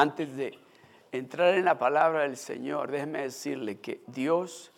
Antes 0.00 0.34
de 0.34 0.58
entrar 1.12 1.52
en 1.52 1.66
la 1.66 1.78
palabra 1.78 2.22
del 2.22 2.38
Señor, 2.38 2.90
déjeme 2.90 3.20
decirle 3.20 3.80
que 3.80 4.00
Dios, 4.06 4.72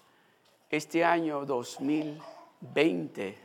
este 0.69 1.05
año 1.05 1.47
2020, 1.47 3.39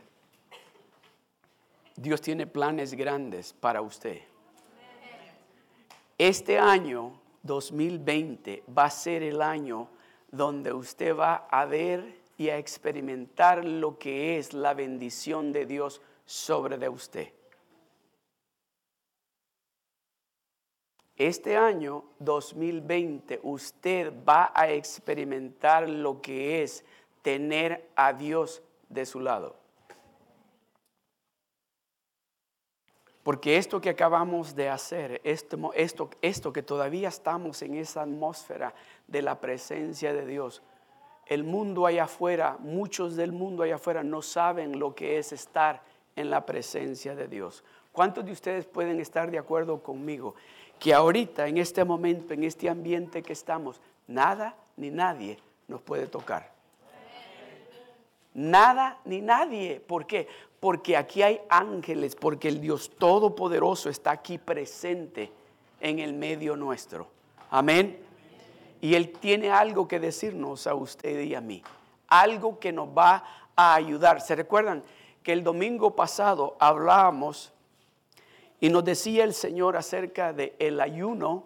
Dios 1.94 2.20
tiene 2.20 2.48
planes 2.48 2.94
grandes 2.94 3.52
para 3.52 3.80
usted. 3.80 4.22
Este 6.18 6.58
año 6.58 7.12
2020 7.44 8.64
va 8.76 8.86
a 8.86 8.90
ser 8.90 9.22
el 9.22 9.40
año 9.40 9.88
donde 10.32 10.72
usted 10.72 11.16
va 11.16 11.46
a 11.48 11.64
ver 11.64 12.12
y 12.36 12.48
a 12.48 12.58
experimentar 12.58 13.64
lo 13.64 14.00
que 14.00 14.36
es 14.36 14.52
la 14.52 14.74
bendición 14.74 15.52
de 15.52 15.64
Dios 15.64 16.02
sobre 16.26 16.76
de 16.76 16.88
usted. 16.88 17.37
Este 21.18 21.56
año 21.56 22.04
2020 22.20 23.40
usted 23.42 24.12
va 24.26 24.52
a 24.54 24.70
experimentar 24.70 25.88
lo 25.88 26.22
que 26.22 26.62
es 26.62 26.84
tener 27.22 27.90
a 27.96 28.12
Dios 28.12 28.62
de 28.88 29.04
su 29.04 29.18
lado. 29.18 29.56
Porque 33.24 33.56
esto 33.56 33.80
que 33.80 33.90
acabamos 33.90 34.54
de 34.54 34.68
hacer, 34.68 35.20
esto, 35.24 35.72
esto, 35.74 36.08
esto 36.22 36.52
que 36.52 36.62
todavía 36.62 37.08
estamos 37.08 37.62
en 37.62 37.74
esa 37.74 38.02
atmósfera 38.02 38.72
de 39.08 39.20
la 39.20 39.40
presencia 39.40 40.12
de 40.12 40.24
Dios, 40.24 40.62
el 41.26 41.42
mundo 41.42 41.84
allá 41.84 42.04
afuera, 42.04 42.56
muchos 42.60 43.16
del 43.16 43.32
mundo 43.32 43.64
allá 43.64 43.74
afuera 43.74 44.04
no 44.04 44.22
saben 44.22 44.78
lo 44.78 44.94
que 44.94 45.18
es 45.18 45.32
estar 45.32 45.82
en 46.14 46.30
la 46.30 46.46
presencia 46.46 47.16
de 47.16 47.26
Dios. 47.26 47.64
¿Cuántos 47.92 48.24
de 48.24 48.32
ustedes 48.32 48.64
pueden 48.64 49.00
estar 49.00 49.30
de 49.30 49.38
acuerdo 49.38 49.82
conmigo? 49.82 50.36
Que 50.78 50.94
ahorita, 50.94 51.48
en 51.48 51.58
este 51.58 51.84
momento, 51.84 52.34
en 52.34 52.44
este 52.44 52.68
ambiente 52.68 53.22
que 53.22 53.32
estamos, 53.32 53.80
nada 54.06 54.54
ni 54.76 54.90
nadie 54.90 55.38
nos 55.66 55.82
puede 55.82 56.06
tocar. 56.06 56.52
Nada 58.34 58.98
ni 59.04 59.20
nadie. 59.20 59.80
¿Por 59.80 60.06
qué? 60.06 60.28
Porque 60.60 60.96
aquí 60.96 61.22
hay 61.22 61.40
ángeles, 61.48 62.14
porque 62.14 62.48
el 62.48 62.60
Dios 62.60 62.90
Todopoderoso 62.98 63.90
está 63.90 64.12
aquí 64.12 64.38
presente 64.38 65.32
en 65.80 65.98
el 65.98 66.12
medio 66.12 66.56
nuestro. 66.56 67.08
Amén. 67.50 68.00
Y 68.80 68.94
Él 68.94 69.10
tiene 69.10 69.50
algo 69.50 69.88
que 69.88 69.98
decirnos 69.98 70.66
a 70.66 70.74
usted 70.74 71.20
y 71.20 71.34
a 71.34 71.40
mí. 71.40 71.62
Algo 72.08 72.58
que 72.58 72.72
nos 72.72 72.88
va 72.88 73.24
a 73.56 73.74
ayudar. 73.74 74.20
¿Se 74.20 74.36
recuerdan 74.36 74.84
que 75.22 75.32
el 75.32 75.42
domingo 75.42 75.96
pasado 75.96 76.56
hablábamos 76.60 77.52
y 78.60 78.68
nos 78.70 78.84
decía 78.84 79.24
el 79.24 79.34
Señor 79.34 79.76
acerca 79.76 80.32
del 80.32 80.52
el 80.58 80.80
ayuno? 80.80 81.44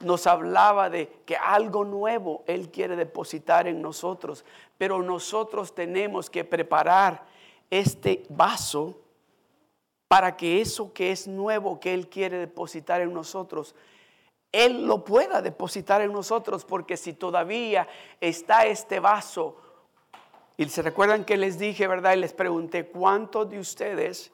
Nos 0.00 0.26
hablaba 0.26 0.88
de 0.88 1.08
que 1.26 1.36
algo 1.36 1.84
nuevo 1.84 2.42
Él 2.46 2.70
quiere 2.70 2.96
depositar 2.96 3.68
en 3.68 3.82
nosotros, 3.82 4.44
pero 4.78 5.02
nosotros 5.02 5.74
tenemos 5.74 6.30
que 6.30 6.44
preparar 6.44 7.24
este 7.68 8.24
vaso 8.30 8.98
para 10.08 10.36
que 10.36 10.60
eso 10.60 10.92
que 10.92 11.12
es 11.12 11.28
nuevo 11.28 11.78
que 11.78 11.92
Él 11.92 12.08
quiere 12.08 12.38
depositar 12.38 13.00
en 13.00 13.12
nosotros 13.12 13.74
él 14.52 14.86
lo 14.86 15.04
pueda 15.04 15.42
depositar 15.42 16.02
en 16.02 16.12
nosotros, 16.12 16.64
porque 16.64 16.96
si 16.96 17.12
todavía 17.12 17.86
está 18.20 18.66
este 18.66 18.98
vaso, 18.98 19.56
y 20.56 20.68
se 20.68 20.82
recuerdan 20.82 21.24
que 21.24 21.36
les 21.36 21.58
dije, 21.58 21.86
¿verdad? 21.86 22.14
Y 22.14 22.16
les 22.16 22.32
pregunté, 22.32 22.86
¿cuántos 22.86 23.48
de 23.48 23.58
ustedes, 23.58 24.32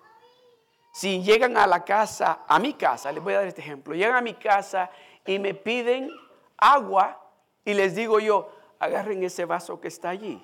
si 0.96 1.22
llegan 1.22 1.58
a 1.58 1.66
la 1.66 1.84
casa, 1.84 2.46
a 2.48 2.58
mi 2.58 2.72
casa, 2.72 3.12
les 3.12 3.22
voy 3.22 3.34
a 3.34 3.40
dar 3.40 3.46
este 3.46 3.60
ejemplo, 3.60 3.94
llegan 3.94 4.16
a 4.16 4.22
mi 4.22 4.32
casa 4.32 4.90
y 5.26 5.38
me 5.38 5.52
piden 5.52 6.10
agua 6.56 7.22
y 7.66 7.74
les 7.74 7.94
digo 7.94 8.18
yo, 8.18 8.50
agarren 8.78 9.22
ese 9.22 9.44
vaso 9.44 9.78
que 9.78 9.88
está 9.88 10.08
allí. 10.08 10.42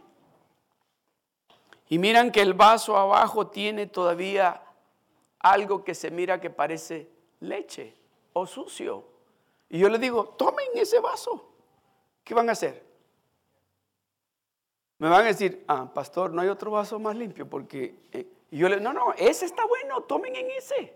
Y 1.88 1.96
miran 1.96 2.30
que 2.30 2.42
el 2.42 2.52
vaso 2.52 2.98
abajo 2.98 3.46
tiene 3.46 3.86
todavía 3.86 4.60
algo 5.38 5.84
que 5.84 5.94
se 5.94 6.10
mira 6.10 6.38
que 6.38 6.50
parece 6.50 7.08
leche 7.41 7.96
o 8.34 8.44
sucio. 8.46 9.06
Y 9.70 9.78
yo 9.78 9.88
le 9.88 9.98
digo, 9.98 10.34
tomen 10.36 10.68
ese 10.74 11.00
vaso. 11.00 11.50
¿Qué 12.22 12.34
van 12.34 12.50
a 12.50 12.52
hacer? 12.52 12.84
Me 14.98 15.08
van 15.08 15.22
a 15.22 15.28
decir, 15.28 15.64
ah, 15.66 15.91
pastor, 15.94 16.30
no 16.30 16.42
hay 16.42 16.48
otro 16.48 16.72
vaso 16.72 16.98
más 16.98 17.16
limpio 17.16 17.48
porque... 17.48 18.02
Eh", 18.12 18.26
y 18.52 18.58
yo 18.58 18.68
le 18.68 18.78
no, 18.80 18.92
no, 18.92 19.14
ese 19.14 19.46
está 19.46 19.64
bueno, 19.64 20.02
tomen 20.02 20.36
en 20.36 20.50
ese. 20.50 20.94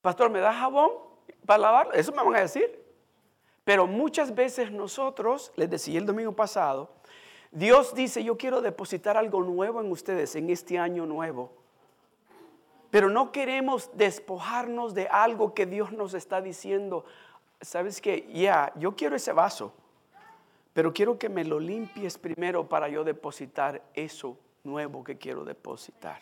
Pastor, 0.00 0.28
¿me 0.28 0.40
da 0.40 0.52
jabón 0.52 0.90
para 1.46 1.58
lavarlo? 1.58 1.92
Eso 1.92 2.10
me 2.10 2.20
van 2.20 2.34
a 2.34 2.40
decir. 2.40 2.84
Pero 3.62 3.86
muchas 3.86 4.34
veces 4.34 4.72
nosotros, 4.72 5.52
les 5.54 5.70
decía 5.70 6.00
el 6.00 6.04
domingo 6.04 6.32
pasado, 6.32 6.90
Dios 7.52 7.94
dice, 7.94 8.24
yo 8.24 8.36
quiero 8.36 8.60
depositar 8.60 9.16
algo 9.16 9.40
nuevo 9.44 9.80
en 9.80 9.92
ustedes 9.92 10.34
en 10.34 10.50
este 10.50 10.80
año 10.80 11.06
nuevo. 11.06 11.52
Pero 12.90 13.08
no 13.08 13.30
queremos 13.30 13.88
despojarnos 13.94 14.94
de 14.94 15.06
algo 15.06 15.54
que 15.54 15.66
Dios 15.66 15.92
nos 15.92 16.14
está 16.14 16.40
diciendo. 16.40 17.04
¿Sabes 17.60 18.00
qué? 18.00 18.28
Ya, 18.32 18.72
yo 18.74 18.96
quiero 18.96 19.14
ese 19.14 19.30
vaso, 19.30 19.72
pero 20.72 20.92
quiero 20.92 21.20
que 21.20 21.28
me 21.28 21.44
lo 21.44 21.60
limpies 21.60 22.18
primero 22.18 22.68
para 22.68 22.88
yo 22.88 23.04
depositar 23.04 23.80
eso 23.94 24.36
nuevo 24.64 25.02
que 25.02 25.18
quiero 25.18 25.44
depositar. 25.44 26.20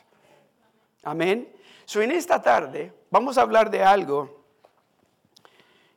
Amén. 1.02 1.50
So, 1.84 2.00
en 2.02 2.10
esta 2.10 2.40
tarde 2.42 2.92
vamos 3.10 3.38
a 3.38 3.42
hablar 3.42 3.70
de 3.70 3.82
algo 3.82 4.40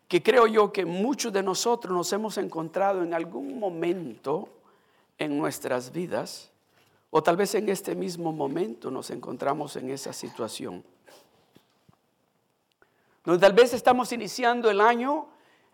que 0.07 0.21
creo 0.21 0.47
yo 0.47 0.71
que 0.71 0.85
muchos 0.85 1.33
de 1.33 1.41
nosotros 1.41 1.93
nos 1.93 2.11
hemos 2.13 2.37
encontrado 2.37 3.03
en 3.03 3.13
algún 3.13 3.59
momento 3.59 4.49
en 5.17 5.37
nuestras 5.37 5.91
vidas 5.91 6.51
o 7.09 7.21
tal 7.21 7.37
vez 7.37 7.55
en 7.55 7.69
este 7.69 7.95
mismo 7.95 8.31
momento 8.31 8.89
nos 8.89 9.09
encontramos 9.09 9.75
en 9.75 9.89
esa 9.89 10.13
situación. 10.13 10.83
Donde 13.23 13.39
tal 13.39 13.53
vez 13.53 13.73
estamos 13.73 14.11
iniciando 14.11 14.69
el 14.69 14.81
año, 14.81 15.27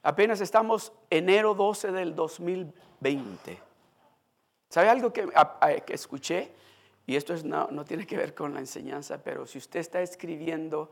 apenas 0.04 0.42
estamos 0.42 0.92
enero 1.10 1.54
12 1.54 1.92
del 1.92 2.14
2020. 2.16 3.69
¿Sabe 4.70 4.88
algo 4.90 5.12
que, 5.12 5.28
escuché? 5.90 6.52
Y 7.08 7.16
esto 7.16 7.34
no, 7.44 7.68
no 7.72 7.84
tiene 7.84 8.06
que 8.06 8.16
ver 8.16 8.36
con 8.36 8.54
la 8.54 8.60
enseñanza, 8.60 9.22
pero 9.24 9.48
si 9.48 9.58
usted 9.58 9.80
está 9.80 10.02
escribiendo, 10.02 10.92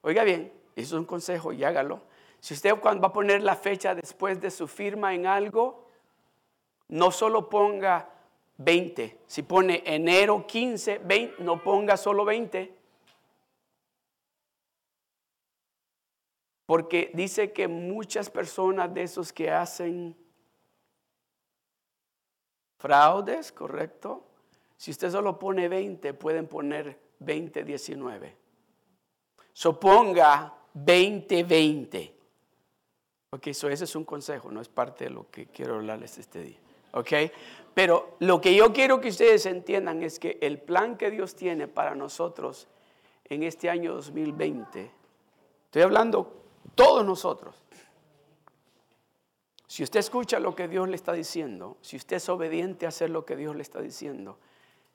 oiga 0.00 0.24
bien, 0.24 0.52
eso 0.74 0.96
es 0.96 1.00
un 1.00 1.04
consejo 1.04 1.52
y 1.52 1.62
hágalo. 1.62 2.00
Si 2.40 2.54
usted 2.54 2.74
cuando 2.80 3.02
va 3.02 3.08
a 3.08 3.12
poner 3.12 3.42
la 3.42 3.56
fecha 3.56 3.94
después 3.94 4.40
de 4.40 4.50
su 4.50 4.66
firma 4.66 5.14
en 5.14 5.26
algo, 5.26 5.86
no 6.88 7.10
solo 7.10 7.50
ponga 7.50 8.08
20. 8.56 9.18
Si 9.26 9.42
pone 9.42 9.82
enero 9.84 10.46
15, 10.46 10.98
20, 11.04 11.44
no 11.44 11.62
ponga 11.62 11.98
solo 11.98 12.24
20. 12.24 12.74
Porque 16.64 17.10
dice 17.14 17.52
que 17.52 17.68
muchas 17.68 18.30
personas 18.30 18.92
de 18.94 19.02
esos 19.02 19.32
que 19.32 19.50
hacen 19.50 20.16
fraudes, 22.80 23.52
¿correcto? 23.52 24.24
Si 24.76 24.90
usted 24.90 25.10
solo 25.10 25.38
pone 25.38 25.68
20, 25.68 26.14
pueden 26.14 26.48
poner 26.48 26.98
20, 27.20 27.62
19. 27.62 28.36
Suponga 29.52 30.52
20, 30.74 31.44
20. 31.44 32.14
Ok, 33.30 33.46
eso 33.48 33.68
ese 33.68 33.84
es 33.84 33.94
un 33.94 34.04
consejo, 34.04 34.50
no 34.50 34.60
es 34.60 34.68
parte 34.68 35.04
de 35.04 35.10
lo 35.10 35.30
que 35.30 35.46
quiero 35.46 35.76
hablarles 35.76 36.18
este 36.18 36.42
día. 36.42 36.58
¿ok? 36.92 37.12
Pero 37.74 38.16
lo 38.20 38.40
que 38.40 38.54
yo 38.54 38.72
quiero 38.72 39.00
que 39.00 39.08
ustedes 39.08 39.46
entiendan 39.46 40.02
es 40.02 40.18
que 40.18 40.38
el 40.40 40.58
plan 40.58 40.96
que 40.96 41.10
Dios 41.10 41.34
tiene 41.34 41.68
para 41.68 41.94
nosotros 41.94 42.66
en 43.24 43.42
este 43.42 43.70
año 43.70 43.94
2020, 43.94 44.90
estoy 45.66 45.82
hablando 45.82 46.42
todos 46.74 47.04
nosotros, 47.04 47.54
si 49.70 49.84
usted 49.84 50.00
escucha 50.00 50.40
lo 50.40 50.56
que 50.56 50.66
Dios 50.66 50.88
le 50.88 50.96
está 50.96 51.12
diciendo, 51.12 51.76
si 51.80 51.96
usted 51.96 52.16
es 52.16 52.28
obediente 52.28 52.86
a 52.86 52.88
hacer 52.88 53.08
lo 53.08 53.24
que 53.24 53.36
Dios 53.36 53.54
le 53.54 53.62
está 53.62 53.80
diciendo, 53.80 54.36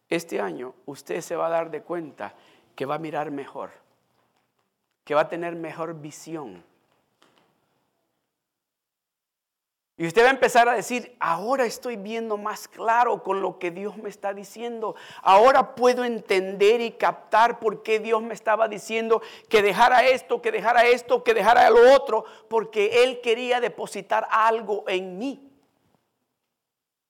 este 0.10 0.42
año 0.42 0.76
usted 0.86 1.22
se 1.22 1.38
va 1.38 1.48
a 1.48 1.50
dar 1.50 1.72
de 1.72 1.82
cuenta 1.82 2.36
que 2.76 2.86
va 2.86 2.96
a 2.96 3.00
mirar 3.00 3.32
mejor, 3.32 3.70
que 5.06 5.16
va 5.16 5.22
a 5.22 5.30
tener 5.30 5.56
mejor 5.56 6.02
visión 6.02 6.62
Y 9.98 10.06
usted 10.08 10.24
va 10.24 10.28
a 10.28 10.32
empezar 10.32 10.68
a 10.68 10.74
decir, 10.74 11.16
ahora 11.20 11.66
estoy 11.66 11.96
viendo 11.96 12.38
más 12.38 12.68
claro 12.68 13.24
con 13.24 13.42
lo 13.42 13.60
que 13.60 13.72
Dios 13.72 13.96
me 13.98 14.10
está 14.10 14.34
diciendo. 14.34 14.96
Ahora 15.22 15.74
puedo 15.74 16.04
entender 16.04 16.82
y 16.82 16.92
captar 16.92 17.60
por 17.60 17.82
qué 17.82 18.00
Dios 18.00 18.22
me 18.22 18.34
estaba 18.34 18.68
diciendo 18.68 19.22
que 19.48 19.62
dejara 19.62 20.04
esto, 20.06 20.42
que 20.42 20.52
dejara 20.52 20.86
esto, 20.86 21.24
que 21.24 21.34
dejara 21.34 21.70
lo 21.70 21.94
otro, 21.94 22.26
porque 22.50 23.04
Él 23.04 23.22
quería 23.22 23.62
depositar 23.62 24.28
algo 24.30 24.84
en 24.88 25.18
mí. 25.18 25.50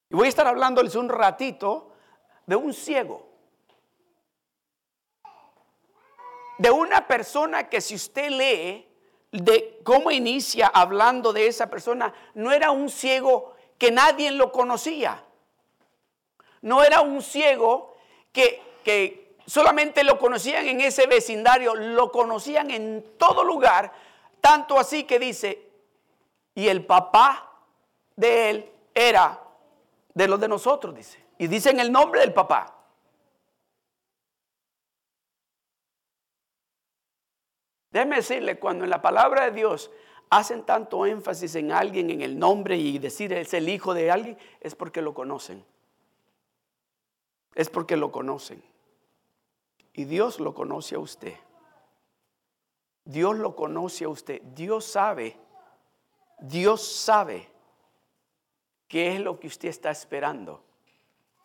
Y 0.09 0.15
voy 0.15 0.27
a 0.27 0.29
estar 0.29 0.45
hablándoles 0.45 0.95
un 0.95 1.09
ratito 1.09 1.91
de 2.45 2.55
un 2.55 2.71
ciego. 2.71 3.35
de 6.57 6.71
una 6.71 7.07
persona 7.07 7.69
que 7.69 7.81
si 7.81 7.95
usted 7.95 8.29
lee 8.29 8.87
de 9.43 9.79
cómo 9.83 10.11
inicia 10.11 10.67
hablando 10.67 11.33
de 11.33 11.47
esa 11.47 11.69
persona, 11.69 12.13
no 12.33 12.51
era 12.51 12.71
un 12.71 12.89
ciego 12.89 13.55
que 13.77 13.91
nadie 13.91 14.31
lo 14.31 14.51
conocía. 14.51 15.23
No 16.61 16.83
era 16.83 17.01
un 17.01 17.21
ciego 17.21 17.95
que, 18.31 18.61
que 18.83 19.35
solamente 19.45 20.03
lo 20.03 20.17
conocían 20.17 20.67
en 20.67 20.81
ese 20.81 21.07
vecindario, 21.07 21.75
lo 21.75 22.11
conocían 22.11 22.71
en 22.71 23.05
todo 23.17 23.43
lugar, 23.43 23.91
tanto 24.41 24.79
así 24.79 25.03
que 25.03 25.19
dice, 25.19 25.69
y 26.53 26.67
el 26.67 26.85
papá 26.85 27.51
de 28.15 28.49
él 28.49 28.71
era 28.93 29.41
de 30.13 30.27
los 30.27 30.39
de 30.39 30.47
nosotros, 30.47 30.95
dice. 30.95 31.23
Y 31.37 31.47
dicen 31.47 31.79
el 31.79 31.91
nombre 31.91 32.21
del 32.21 32.33
papá. 32.33 32.74
Déjeme 37.95 38.17
decirle, 38.17 38.59
cuando 38.59 38.83
en 38.83 38.89
la 38.89 39.01
palabra 39.01 39.45
de 39.45 39.51
Dios 39.51 39.89
hacen 40.29 40.65
tanto 40.65 41.05
énfasis 41.05 41.55
en 41.55 41.71
alguien, 41.71 42.09
en 42.09 42.23
el 42.23 42.37
nombre 42.37 42.75
y 42.75 42.99
decir 42.99 43.31
es 43.31 43.53
el 43.53 43.69
hijo 43.69 43.93
de 43.93 44.11
alguien, 44.11 44.37
es 44.59 44.75
porque 44.75 45.01
lo 45.01 45.13
conocen. 45.13 45.63
Es 47.53 47.69
porque 47.69 47.95
lo 47.95 48.11
conocen. 48.11 48.61
Y 49.93 50.03
Dios 50.03 50.41
lo 50.41 50.53
conoce 50.53 50.95
a 50.95 50.99
usted. 50.99 51.35
Dios 53.05 53.37
lo 53.37 53.55
conoce 53.55 54.03
a 54.03 54.09
usted. 54.09 54.41
Dios 54.41 54.83
sabe. 54.83 55.37
Dios 56.39 56.85
sabe 56.85 57.47
qué 58.89 59.15
es 59.15 59.21
lo 59.21 59.39
que 59.39 59.47
usted 59.47 59.69
está 59.69 59.89
esperando 59.89 60.61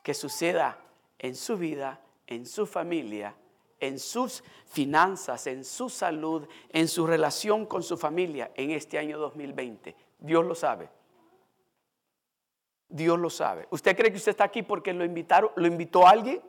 que 0.02 0.14
suceda 0.14 0.81
en 1.20 1.37
su 1.37 1.56
vida, 1.56 2.00
en 2.26 2.44
su 2.44 2.67
familia 2.67 3.37
en 3.81 3.99
sus 3.99 4.44
finanzas, 4.67 5.47
en 5.47 5.65
su 5.65 5.88
salud, 5.88 6.47
en 6.69 6.87
su 6.87 7.06
relación 7.06 7.67
con 7.67 7.82
su 7.82 7.97
familia 7.97 8.53
en 8.55 8.71
este 8.71 8.99
año 8.99 9.19
2020. 9.19 9.97
Dios 10.19 10.44
lo 10.44 10.55
sabe. 10.55 10.88
Dios 12.88 13.19
lo 13.19 13.31
sabe. 13.31 13.67
¿Usted 13.71 13.97
cree 13.97 14.11
que 14.11 14.19
usted 14.19 14.31
está 14.31 14.44
aquí 14.44 14.62
porque 14.62 14.93
lo 14.93 15.05
invitaron, 15.05 15.50
lo 15.56 15.67
invitó 15.67 16.06
a 16.06 16.11
alguien? 16.11 16.41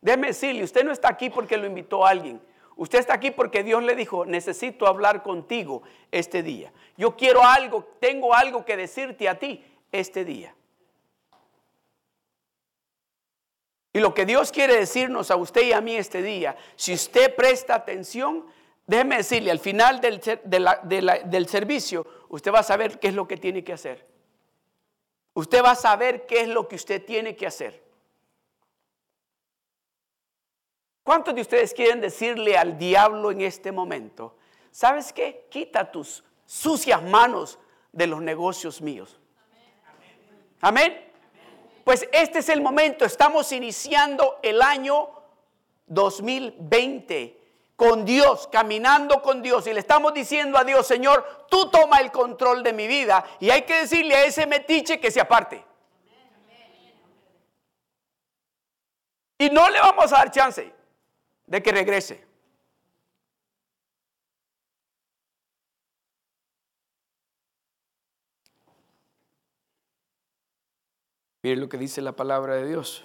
Déjeme 0.00 0.28
decirle, 0.28 0.64
usted 0.64 0.84
no 0.84 0.92
está 0.92 1.08
aquí 1.08 1.30
porque 1.30 1.56
lo 1.56 1.66
invitó 1.66 2.04
a 2.04 2.10
alguien. 2.10 2.40
Usted 2.76 2.98
está 2.98 3.14
aquí 3.14 3.30
porque 3.30 3.62
Dios 3.62 3.82
le 3.82 3.94
dijo, 3.94 4.26
necesito 4.26 4.86
hablar 4.86 5.22
contigo 5.22 5.82
este 6.10 6.42
día. 6.42 6.72
Yo 6.96 7.16
quiero 7.16 7.42
algo, 7.42 7.84
tengo 8.00 8.34
algo 8.34 8.64
que 8.64 8.76
decirte 8.76 9.28
a 9.28 9.38
ti 9.38 9.64
este 9.92 10.24
día. 10.24 10.54
Y 13.96 14.00
lo 14.00 14.12
que 14.12 14.26
Dios 14.26 14.52
quiere 14.52 14.76
decirnos 14.76 15.30
a 15.30 15.36
usted 15.36 15.62
y 15.62 15.72
a 15.72 15.80
mí 15.80 15.96
este 15.96 16.20
día, 16.20 16.54
si 16.76 16.92
usted 16.92 17.34
presta 17.34 17.74
atención, 17.74 18.44
déjeme 18.86 19.16
decirle, 19.16 19.50
al 19.50 19.58
final 19.58 20.02
del, 20.02 20.20
del 21.24 21.48
servicio, 21.48 22.06
usted 22.28 22.52
va 22.52 22.58
a 22.58 22.62
saber 22.62 23.00
qué 23.00 23.08
es 23.08 23.14
lo 23.14 23.26
que 23.26 23.38
tiene 23.38 23.64
que 23.64 23.72
hacer. 23.72 24.06
Usted 25.32 25.64
va 25.64 25.70
a 25.70 25.76
saber 25.76 26.26
qué 26.26 26.42
es 26.42 26.48
lo 26.48 26.68
que 26.68 26.76
usted 26.76 27.06
tiene 27.06 27.36
que 27.36 27.46
hacer. 27.46 27.82
¿Cuántos 31.02 31.34
de 31.34 31.40
ustedes 31.40 31.72
quieren 31.72 32.02
decirle 32.02 32.58
al 32.58 32.76
diablo 32.76 33.30
en 33.30 33.40
este 33.40 33.72
momento, 33.72 34.36
sabes 34.70 35.10
qué? 35.10 35.46
Quita 35.48 35.90
tus 35.90 36.22
sucias 36.44 37.02
manos 37.02 37.58
de 37.92 38.08
los 38.08 38.20
negocios 38.20 38.82
míos. 38.82 39.18
Amén. 40.60 41.05
Pues 41.86 42.08
este 42.10 42.40
es 42.40 42.48
el 42.48 42.62
momento, 42.62 43.04
estamos 43.04 43.52
iniciando 43.52 44.40
el 44.42 44.60
año 44.60 45.08
2020 45.86 47.40
con 47.76 48.04
Dios, 48.04 48.48
caminando 48.50 49.22
con 49.22 49.40
Dios 49.40 49.68
y 49.68 49.72
le 49.72 49.78
estamos 49.78 50.12
diciendo 50.12 50.58
a 50.58 50.64
Dios, 50.64 50.84
Señor, 50.84 51.46
tú 51.48 51.70
toma 51.70 51.98
el 51.98 52.10
control 52.10 52.64
de 52.64 52.72
mi 52.72 52.88
vida 52.88 53.24
y 53.38 53.50
hay 53.50 53.62
que 53.62 53.82
decirle 53.82 54.16
a 54.16 54.24
ese 54.24 54.48
metiche 54.48 54.98
que 54.98 55.12
se 55.12 55.20
aparte. 55.20 55.64
Y 59.38 59.48
no 59.50 59.70
le 59.70 59.78
vamos 59.78 60.12
a 60.12 60.16
dar 60.16 60.32
chance 60.32 60.74
de 61.46 61.62
que 61.62 61.70
regrese. 61.70 62.25
Miren 71.46 71.60
lo 71.60 71.68
que 71.68 71.78
dice 71.78 72.02
la 72.02 72.10
palabra 72.10 72.56
de 72.56 72.66
Dios. 72.66 73.04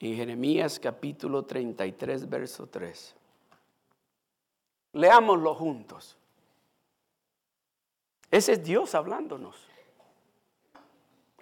En 0.00 0.16
Jeremías 0.16 0.80
capítulo 0.80 1.44
33, 1.44 2.30
verso 2.30 2.66
3. 2.66 3.14
Leámoslo 4.94 5.54
juntos. 5.54 6.16
Ese 8.30 8.52
es 8.52 8.64
Dios 8.64 8.94
hablándonos. 8.94 9.68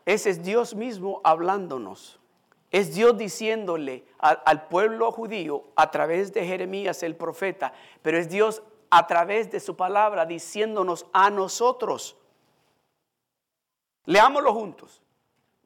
Ese 0.04 0.30
es 0.30 0.42
Dios 0.42 0.74
mismo 0.74 1.20
hablándonos. 1.22 2.18
Es 2.72 2.96
Dios 2.96 3.16
diciéndole 3.16 4.04
al 4.18 4.66
pueblo 4.66 5.12
judío 5.12 5.62
a 5.76 5.92
través 5.92 6.32
de 6.32 6.44
Jeremías 6.44 7.04
el 7.04 7.14
profeta, 7.14 7.72
pero 8.02 8.18
es 8.18 8.28
Dios 8.28 8.64
a 8.90 9.06
través 9.06 9.52
de 9.52 9.60
su 9.60 9.76
palabra 9.76 10.26
diciéndonos 10.26 11.06
a 11.12 11.30
nosotros. 11.30 12.16
Leámoslo 14.06 14.52
juntos. 14.52 15.00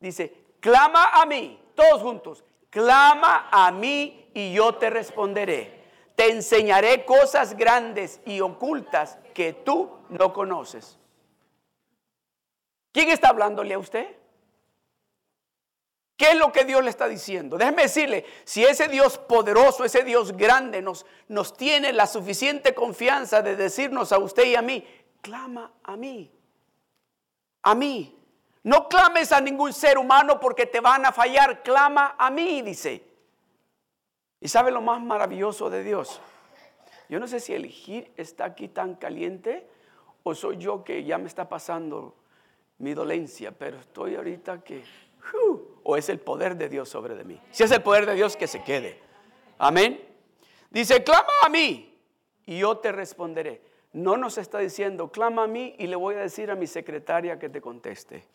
Dice, 0.00 0.46
clama 0.60 1.10
a 1.12 1.26
mí, 1.26 1.60
todos 1.74 2.02
juntos, 2.02 2.44
clama 2.70 3.48
a 3.50 3.70
mí 3.70 4.30
y 4.34 4.52
yo 4.52 4.74
te 4.74 4.90
responderé. 4.90 5.84
Te 6.14 6.30
enseñaré 6.30 7.04
cosas 7.04 7.56
grandes 7.56 8.20
y 8.24 8.40
ocultas 8.40 9.18
que 9.34 9.52
tú 9.52 9.90
no 10.08 10.32
conoces. 10.32 10.98
¿Quién 12.92 13.10
está 13.10 13.28
hablándole 13.28 13.74
a 13.74 13.78
usted? 13.78 14.16
¿Qué 16.16 16.30
es 16.30 16.36
lo 16.36 16.50
que 16.50 16.64
Dios 16.64 16.82
le 16.82 16.88
está 16.88 17.08
diciendo? 17.08 17.58
Déjeme 17.58 17.82
decirle, 17.82 18.24
si 18.44 18.64
ese 18.64 18.88
Dios 18.88 19.18
poderoso, 19.18 19.84
ese 19.84 20.02
Dios 20.02 20.34
grande 20.34 20.80
nos, 20.80 21.04
nos 21.28 21.54
tiene 21.54 21.92
la 21.92 22.06
suficiente 22.06 22.74
confianza 22.74 23.42
de 23.42 23.54
decirnos 23.54 24.12
a 24.12 24.18
usted 24.18 24.44
y 24.44 24.54
a 24.54 24.62
mí, 24.62 24.82
clama 25.20 25.72
a 25.82 25.96
mí, 25.96 26.32
a 27.62 27.74
mí. 27.74 28.16
No 28.66 28.88
clames 28.88 29.30
a 29.30 29.40
ningún 29.40 29.72
ser 29.72 29.96
humano 29.96 30.40
porque 30.40 30.66
te 30.66 30.80
van 30.80 31.06
a 31.06 31.12
fallar. 31.12 31.62
Clama 31.62 32.16
a 32.18 32.32
mí, 32.32 32.62
dice. 32.62 33.00
¿Y 34.40 34.48
sabe 34.48 34.72
lo 34.72 34.80
más 34.80 35.00
maravilloso 35.00 35.70
de 35.70 35.84
Dios? 35.84 36.20
Yo 37.08 37.20
no 37.20 37.28
sé 37.28 37.38
si 37.38 37.54
el 37.54 37.66
gir 37.66 38.10
está 38.16 38.44
aquí 38.44 38.66
tan 38.66 38.96
caliente 38.96 39.68
o 40.24 40.34
soy 40.34 40.56
yo 40.56 40.82
que 40.82 41.04
ya 41.04 41.16
me 41.16 41.28
está 41.28 41.48
pasando 41.48 42.16
mi 42.78 42.92
dolencia, 42.92 43.52
pero 43.52 43.78
estoy 43.78 44.16
ahorita 44.16 44.60
que... 44.64 44.82
o 45.84 45.96
es 45.96 46.08
el 46.08 46.18
poder 46.18 46.56
de 46.56 46.68
Dios 46.68 46.88
sobre 46.88 47.14
de 47.14 47.22
mí. 47.22 47.40
Si 47.52 47.62
es 47.62 47.70
el 47.70 47.84
poder 47.84 48.04
de 48.04 48.16
Dios, 48.16 48.36
que 48.36 48.48
se 48.48 48.64
quede. 48.64 49.00
Amén. 49.58 50.04
Dice, 50.70 51.04
clama 51.04 51.32
a 51.44 51.48
mí 51.48 51.96
y 52.44 52.58
yo 52.58 52.78
te 52.78 52.90
responderé. 52.90 53.62
No 53.92 54.16
nos 54.16 54.38
está 54.38 54.58
diciendo, 54.58 55.12
clama 55.12 55.44
a 55.44 55.46
mí 55.46 55.76
y 55.78 55.86
le 55.86 55.94
voy 55.94 56.16
a 56.16 56.22
decir 56.22 56.50
a 56.50 56.56
mi 56.56 56.66
secretaria 56.66 57.38
que 57.38 57.48
te 57.48 57.60
conteste. 57.60 58.34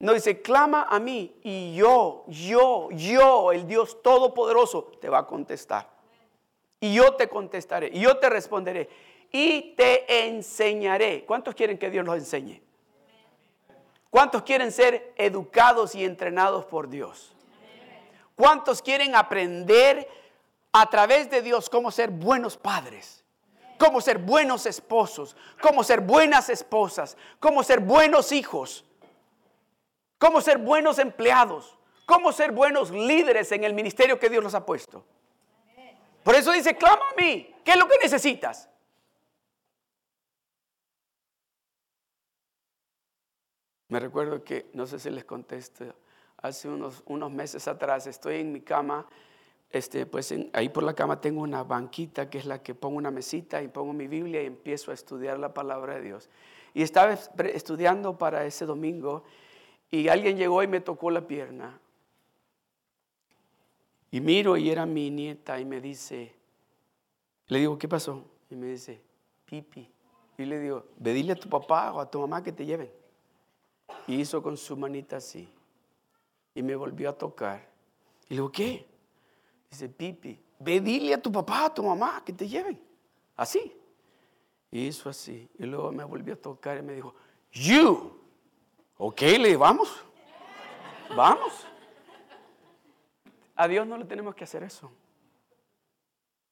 No 0.00 0.14
dice, 0.14 0.40
clama 0.40 0.86
a 0.88 1.00
mí 1.00 1.34
y 1.42 1.74
yo, 1.74 2.24
yo, 2.28 2.88
yo, 2.92 3.52
el 3.52 3.66
Dios 3.66 4.00
Todopoderoso, 4.00 4.92
te 5.00 5.08
va 5.08 5.18
a 5.18 5.26
contestar. 5.26 5.88
Y 6.80 6.94
yo 6.94 7.14
te 7.14 7.28
contestaré, 7.28 7.90
y 7.92 8.00
yo 8.00 8.16
te 8.18 8.30
responderé, 8.30 8.88
y 9.32 9.74
te 9.74 10.26
enseñaré. 10.26 11.24
¿Cuántos 11.24 11.56
quieren 11.56 11.76
que 11.76 11.90
Dios 11.90 12.06
los 12.06 12.16
enseñe? 12.16 12.62
¿Cuántos 14.10 14.42
quieren 14.42 14.70
ser 14.70 15.12
educados 15.16 15.96
y 15.96 16.04
entrenados 16.04 16.64
por 16.64 16.88
Dios? 16.88 17.32
¿Cuántos 18.36 18.80
quieren 18.80 19.16
aprender 19.16 20.08
a 20.72 20.88
través 20.88 21.28
de 21.28 21.42
Dios 21.42 21.68
cómo 21.68 21.90
ser 21.90 22.10
buenos 22.10 22.56
padres? 22.56 23.24
Cómo 23.78 24.00
ser 24.00 24.18
buenos 24.18 24.64
esposos, 24.66 25.36
cómo 25.60 25.82
ser 25.82 26.00
buenas 26.00 26.48
esposas, 26.48 27.16
cómo 27.40 27.64
ser 27.64 27.80
buenos 27.80 28.30
hijos 28.30 28.84
cómo 30.18 30.40
ser 30.40 30.58
buenos 30.58 30.98
empleados, 30.98 31.78
cómo 32.06 32.32
ser 32.32 32.52
buenos 32.52 32.90
líderes 32.90 33.50
en 33.52 33.64
el 33.64 33.74
ministerio 33.74 34.18
que 34.18 34.28
Dios 34.28 34.42
nos 34.42 34.54
ha 34.54 34.66
puesto. 34.66 35.04
Por 36.22 36.34
eso 36.34 36.52
dice, 36.52 36.76
clama 36.76 37.02
a 37.12 37.20
mí, 37.20 37.54
¿qué 37.64 37.72
es 37.72 37.78
lo 37.78 37.88
que 37.88 37.96
necesitas? 38.02 38.68
Me 43.88 43.98
recuerdo 43.98 44.44
que, 44.44 44.68
no 44.74 44.86
sé 44.86 44.98
si 44.98 45.08
les 45.08 45.24
contesto, 45.24 45.94
hace 46.36 46.68
unos, 46.68 47.02
unos 47.06 47.30
meses 47.30 47.66
atrás 47.66 48.06
estoy 48.06 48.40
en 48.40 48.52
mi 48.52 48.60
cama, 48.60 49.06
este, 49.70 50.06
pues 50.06 50.34
ahí 50.52 50.68
por 50.68 50.82
la 50.82 50.94
cama 50.94 51.20
tengo 51.20 51.42
una 51.42 51.62
banquita 51.62 52.28
que 52.28 52.38
es 52.38 52.46
la 52.46 52.62
que 52.62 52.74
pongo 52.74 52.96
una 52.96 53.10
mesita 53.10 53.62
y 53.62 53.68
pongo 53.68 53.92
mi 53.92 54.06
Biblia 54.06 54.42
y 54.42 54.46
empiezo 54.46 54.90
a 54.90 54.94
estudiar 54.94 55.38
la 55.38 55.54
palabra 55.54 55.94
de 55.94 56.02
Dios. 56.02 56.28
Y 56.74 56.82
estaba 56.82 57.12
estudiando 57.12 58.18
para 58.18 58.44
ese 58.44 58.66
domingo 58.66 59.24
y 59.90 60.08
alguien 60.08 60.36
llegó 60.36 60.62
y 60.62 60.66
me 60.66 60.80
tocó 60.80 61.10
la 61.10 61.26
pierna. 61.26 61.80
Y 64.10 64.20
miro 64.20 64.56
y 64.56 64.70
era 64.70 64.86
mi 64.86 65.10
nieta 65.10 65.60
y 65.60 65.64
me 65.64 65.80
dice, 65.80 66.34
le 67.48 67.58
digo, 67.60 67.78
¿qué 67.78 67.88
pasó? 67.88 68.24
Y 68.50 68.56
me 68.56 68.68
dice, 68.68 69.00
pipi. 69.44 69.90
Y 70.38 70.44
le 70.44 70.60
digo, 70.60 70.86
ve 70.96 71.12
dile 71.12 71.32
a 71.32 71.36
tu 71.36 71.48
papá 71.48 71.92
o 71.92 72.00
a 72.00 72.10
tu 72.10 72.20
mamá 72.20 72.42
que 72.42 72.52
te 72.52 72.64
lleven. 72.64 72.90
Y 74.06 74.20
hizo 74.20 74.42
con 74.42 74.56
su 74.56 74.76
manita 74.76 75.16
así. 75.16 75.48
Y 76.54 76.62
me 76.62 76.74
volvió 76.76 77.10
a 77.10 77.12
tocar. 77.12 77.68
Y 78.28 78.34
le 78.34 78.36
digo, 78.36 78.52
¿qué? 78.52 78.86
Dice, 79.70 79.88
pipi, 79.88 80.40
ve 80.58 80.80
dile 80.80 81.14
a 81.14 81.22
tu 81.22 81.32
papá, 81.32 81.66
a 81.66 81.74
tu 81.74 81.82
mamá 81.82 82.22
que 82.24 82.32
te 82.32 82.48
lleven. 82.48 82.80
Así. 83.36 83.74
Y 84.70 84.86
hizo 84.86 85.08
así. 85.08 85.48
Y 85.58 85.64
luego 85.64 85.92
me 85.92 86.04
volvió 86.04 86.34
a 86.34 86.36
tocar 86.36 86.78
y 86.78 86.82
me 86.82 86.94
dijo, 86.94 87.14
you. 87.52 88.18
Ok, 89.00 89.22
le 89.38 89.56
vamos. 89.56 90.04
Vamos. 91.16 91.66
A 93.54 93.68
Dios 93.68 93.86
no 93.86 93.96
le 93.96 94.04
tenemos 94.04 94.34
que 94.34 94.42
hacer 94.42 94.64
eso. 94.64 94.90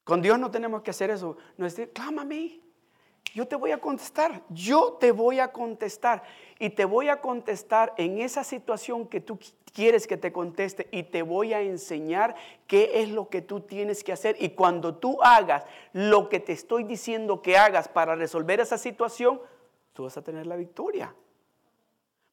Con 0.05 0.21
Dios 0.21 0.39
no 0.39 0.49
tenemos 0.49 0.81
que 0.81 0.91
hacer 0.91 1.09
eso. 1.09 1.37
No 1.57 1.65
es 1.65 1.75
decir, 1.75 1.91
clama 1.91 2.21
a 2.21 2.25
mí. 2.25 2.61
Yo 3.33 3.45
te 3.45 3.57
voy 3.57 3.71
a 3.71 3.79
contestar. 3.79 4.41
Yo 4.49 4.93
te 4.93 5.11
voy 5.11 5.39
a 5.39 5.51
contestar. 5.51 6.23
Y 6.57 6.69
te 6.69 6.85
voy 6.85 7.09
a 7.09 7.19
contestar 7.19 7.93
en 7.97 8.19
esa 8.19 8.45
situación 8.45 9.07
que 9.07 9.19
tú 9.19 9.37
quieres 9.73 10.07
que 10.07 10.15
te 10.15 10.31
conteste. 10.31 10.87
Y 10.91 11.03
te 11.03 11.23
voy 11.23 11.53
a 11.53 11.59
enseñar 11.59 12.35
qué 12.65 13.01
es 13.01 13.09
lo 13.09 13.27
que 13.27 13.41
tú 13.41 13.59
tienes 13.59 14.05
que 14.05 14.13
hacer. 14.13 14.37
Y 14.39 14.51
cuando 14.51 14.95
tú 14.95 15.21
hagas 15.21 15.65
lo 15.91 16.29
que 16.29 16.39
te 16.39 16.53
estoy 16.53 16.85
diciendo 16.85 17.41
que 17.41 17.57
hagas 17.57 17.89
para 17.89 18.15
resolver 18.15 18.61
esa 18.61 18.77
situación, 18.77 19.41
tú 19.91 20.03
vas 20.03 20.15
a 20.15 20.21
tener 20.21 20.47
la 20.47 20.55
victoria. 20.55 21.13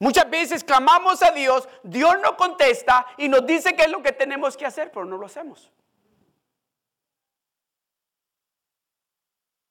Muchas 0.04 0.28
veces 0.28 0.62
clamamos 0.62 1.22
a 1.22 1.30
Dios, 1.30 1.66
Dios 1.82 2.16
no 2.22 2.36
contesta 2.36 3.06
y 3.16 3.26
nos 3.26 3.46
dice 3.46 3.74
qué 3.74 3.84
es 3.84 3.90
lo 3.90 4.02
que 4.02 4.12
tenemos 4.12 4.54
que 4.54 4.66
hacer, 4.66 4.90
pero 4.92 5.06
no 5.06 5.16
lo 5.16 5.24
hacemos. 5.24 5.72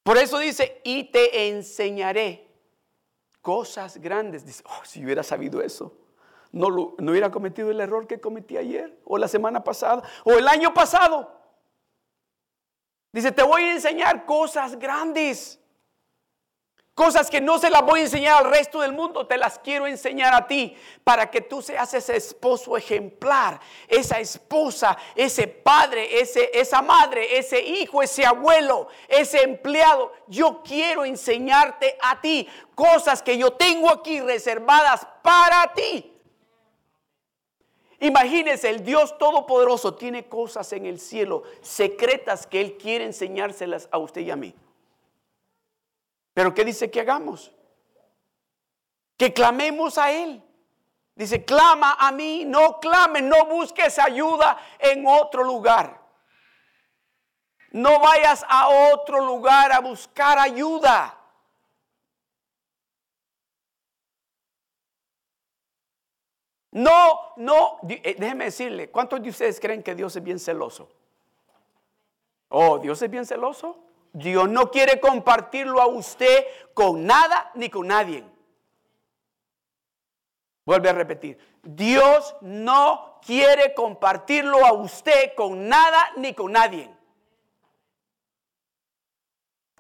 Por 0.01 0.17
eso 0.17 0.39
dice, 0.39 0.81
y 0.83 1.03
te 1.11 1.49
enseñaré 1.49 2.49
cosas 3.43 3.97
grandes. 3.97 4.43
Dice, 4.43 4.63
oh, 4.65 4.83
si 4.83 5.05
hubiera 5.05 5.21
sabido 5.21 5.61
eso, 5.61 5.95
no, 6.51 6.71
lo, 6.71 6.95
no 6.97 7.11
hubiera 7.11 7.29
cometido 7.29 7.69
el 7.69 7.79
error 7.79 8.07
que 8.07 8.19
cometí 8.19 8.57
ayer, 8.57 8.99
o 9.05 9.19
la 9.19 9.27
semana 9.27 9.63
pasada, 9.63 10.01
o 10.23 10.31
el 10.31 10.47
año 10.47 10.73
pasado. 10.73 11.31
Dice, 13.11 13.31
te 13.31 13.43
voy 13.43 13.65
a 13.65 13.73
enseñar 13.73 14.25
cosas 14.25 14.79
grandes. 14.79 15.62
Cosas 16.95 17.31
que 17.31 17.41
no 17.41 17.57
se 17.57 17.71
las 17.71 17.81
voy 17.81 18.01
a 18.01 18.03
enseñar 18.03 18.37
al 18.37 18.51
resto 18.51 18.81
del 18.81 18.93
mundo, 18.93 19.25
te 19.25 19.35
las 19.35 19.57
quiero 19.57 19.87
enseñar 19.87 20.31
a 20.35 20.45
ti 20.45 20.77
para 21.03 21.31
que 21.31 21.41
tú 21.41 21.59
seas 21.59 21.91
ese 21.95 22.15
esposo 22.15 22.77
ejemplar, 22.77 23.59
esa 23.87 24.19
esposa, 24.19 24.95
ese 25.15 25.47
padre, 25.47 26.21
ese, 26.21 26.51
esa 26.53 26.83
madre, 26.83 27.39
ese 27.39 27.59
hijo, 27.59 28.03
ese 28.03 28.27
abuelo, 28.27 28.89
ese 29.07 29.41
empleado. 29.41 30.11
Yo 30.27 30.61
quiero 30.63 31.03
enseñarte 31.03 31.97
a 31.99 32.21
ti 32.21 32.47
cosas 32.75 33.23
que 33.23 33.39
yo 33.39 33.53
tengo 33.53 33.89
aquí 33.89 34.19
reservadas 34.21 35.07
para 35.23 35.73
ti. 35.73 36.13
Imagínese, 38.01 38.69
el 38.69 38.83
Dios 38.83 39.17
Todopoderoso 39.17 39.95
tiene 39.95 40.27
cosas 40.27 40.71
en 40.73 40.85
el 40.85 40.99
cielo 40.99 41.41
secretas 41.61 42.45
que 42.45 42.61
Él 42.61 42.77
quiere 42.77 43.05
enseñárselas 43.05 43.89
a 43.91 43.97
usted 43.97 44.21
y 44.21 44.29
a 44.29 44.35
mí. 44.35 44.53
Pero 46.33 46.53
¿qué 46.53 46.65
dice 46.65 46.89
que 46.89 47.01
hagamos? 47.01 47.51
Que 49.17 49.33
clamemos 49.33 49.97
a 49.97 50.11
Él. 50.11 50.43
Dice, 51.15 51.45
clama 51.45 51.95
a 51.99 52.11
mí, 52.11 52.43
no 52.45 52.79
clame, 52.79 53.21
no 53.21 53.45
busques 53.45 53.99
ayuda 53.99 54.57
en 54.79 55.05
otro 55.05 55.43
lugar. 55.43 56.01
No 57.71 57.99
vayas 57.99 58.43
a 58.47 58.69
otro 58.69 59.23
lugar 59.23 59.71
a 59.71 59.79
buscar 59.79 60.39
ayuda. 60.39 61.19
No, 66.71 67.33
no, 67.37 67.77
eh, 67.87 68.15
déjeme 68.17 68.45
decirle, 68.45 68.89
¿cuántos 68.89 69.21
de 69.21 69.29
ustedes 69.29 69.59
creen 69.59 69.83
que 69.83 69.93
Dios 69.93 70.15
es 70.15 70.23
bien 70.23 70.39
celoso? 70.39 70.89
Oh, 72.49 72.79
Dios 72.79 72.99
es 73.03 73.11
bien 73.11 73.27
celoso. 73.27 73.77
Dios 74.13 74.47
no 74.47 74.69
quiere 74.69 74.99
compartirlo 74.99 75.81
a 75.81 75.87
usted 75.87 76.45
con 76.75 77.05
nada 77.05 77.51
ni 77.55 77.69
con 77.69 77.87
nadie. 77.87 78.23
Vuelve 80.65 80.89
a 80.89 80.93
repetir. 80.93 81.37
Dios 81.63 82.35
no 82.41 83.19
quiere 83.25 83.73
compartirlo 83.73 84.65
a 84.65 84.73
usted 84.73 85.33
con 85.35 85.67
nada 85.67 86.11
ni 86.17 86.33
con 86.33 86.51
nadie. 86.51 86.89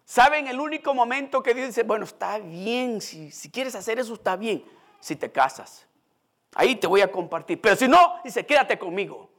¿Saben 0.03 0.47
el 0.47 0.59
único 0.59 0.93
momento 0.93 1.41
que 1.41 1.53
Dios 1.53 1.67
dice, 1.67 1.83
bueno, 1.83 2.05
está 2.05 2.37
bien, 2.37 3.01
si, 3.01 3.31
quieres 3.51 3.75
hacer 3.75 3.99
eso 3.99 4.13
está 4.13 4.35
bien, 4.35 4.63
si 4.99 5.15
te 5.15 5.31
casas? 5.31 5.87
Ahí 6.55 6.75
te 6.75 6.87
voy 6.87 7.01
a 7.01 7.11
compartir. 7.11 7.61
Pero 7.61 7.75
si 7.75 7.87
no, 7.87 8.19
dice, 8.23 8.45
quédate 8.45 8.77
conmigo. 8.77 9.32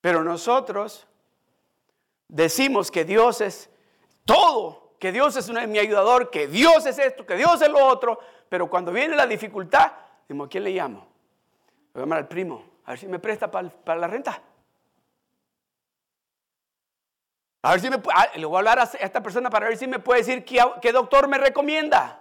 Pero 0.00 0.22
nosotros 0.22 1.06
decimos 2.28 2.90
que 2.90 3.04
Dios 3.04 3.40
es 3.40 3.70
todo, 4.24 4.94
que 4.98 5.12
Dios 5.12 5.36
es 5.36 5.48
mi 5.68 5.78
ayudador, 5.78 6.30
que 6.30 6.46
Dios 6.46 6.86
es 6.86 6.98
esto, 6.98 7.26
que 7.26 7.36
Dios 7.36 7.60
es 7.62 7.68
lo 7.68 7.84
otro. 7.84 8.18
Pero 8.48 8.68
cuando 8.68 8.92
viene 8.92 9.16
la 9.16 9.26
dificultad, 9.26 9.92
decimos, 10.22 10.46
¿a 10.46 10.50
quién 10.50 10.64
le 10.64 10.70
llamo? 10.70 11.08
Voy 11.92 12.00
a 12.00 12.04
llamar 12.04 12.18
al 12.18 12.28
primo, 12.28 12.64
a 12.84 12.90
ver 12.90 12.98
si 12.98 13.06
me 13.06 13.18
presta 13.18 13.50
para, 13.50 13.96
la 13.96 14.06
renta. 14.06 14.42
A 17.62 17.72
ver 17.72 17.80
si 17.80 17.90
me 17.90 18.00
ah, 18.14 18.28
le 18.36 18.46
voy 18.46 18.54
a 18.54 18.58
hablar 18.58 18.78
a 18.78 18.84
esta 18.84 19.20
persona 19.22 19.50
para 19.50 19.68
ver 19.68 19.76
si 19.76 19.86
me 19.86 19.98
puede 19.98 20.20
decir 20.20 20.44
qué, 20.44 20.92
doctor 20.92 21.26
me 21.26 21.38
recomienda. 21.38 22.20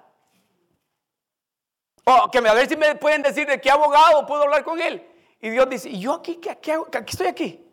O 2.05 2.31
que 2.31 2.37
a 2.37 2.53
ver 2.53 2.67
si 2.67 2.75
me 2.75 2.95
pueden 2.95 3.21
decir 3.21 3.45
de 3.47 3.59
qué 3.59 3.69
abogado 3.69 4.25
puedo 4.25 4.43
hablar 4.43 4.63
con 4.63 4.79
él. 4.81 5.05
Y 5.41 5.49
Dios 5.49 5.69
dice, 5.69 5.89
¿y 5.89 5.99
yo 5.99 6.13
aquí 6.15 6.37
qué, 6.37 6.71
hago? 6.71 6.87
Aquí 6.87 7.11
estoy 7.11 7.27
aquí. 7.27 7.66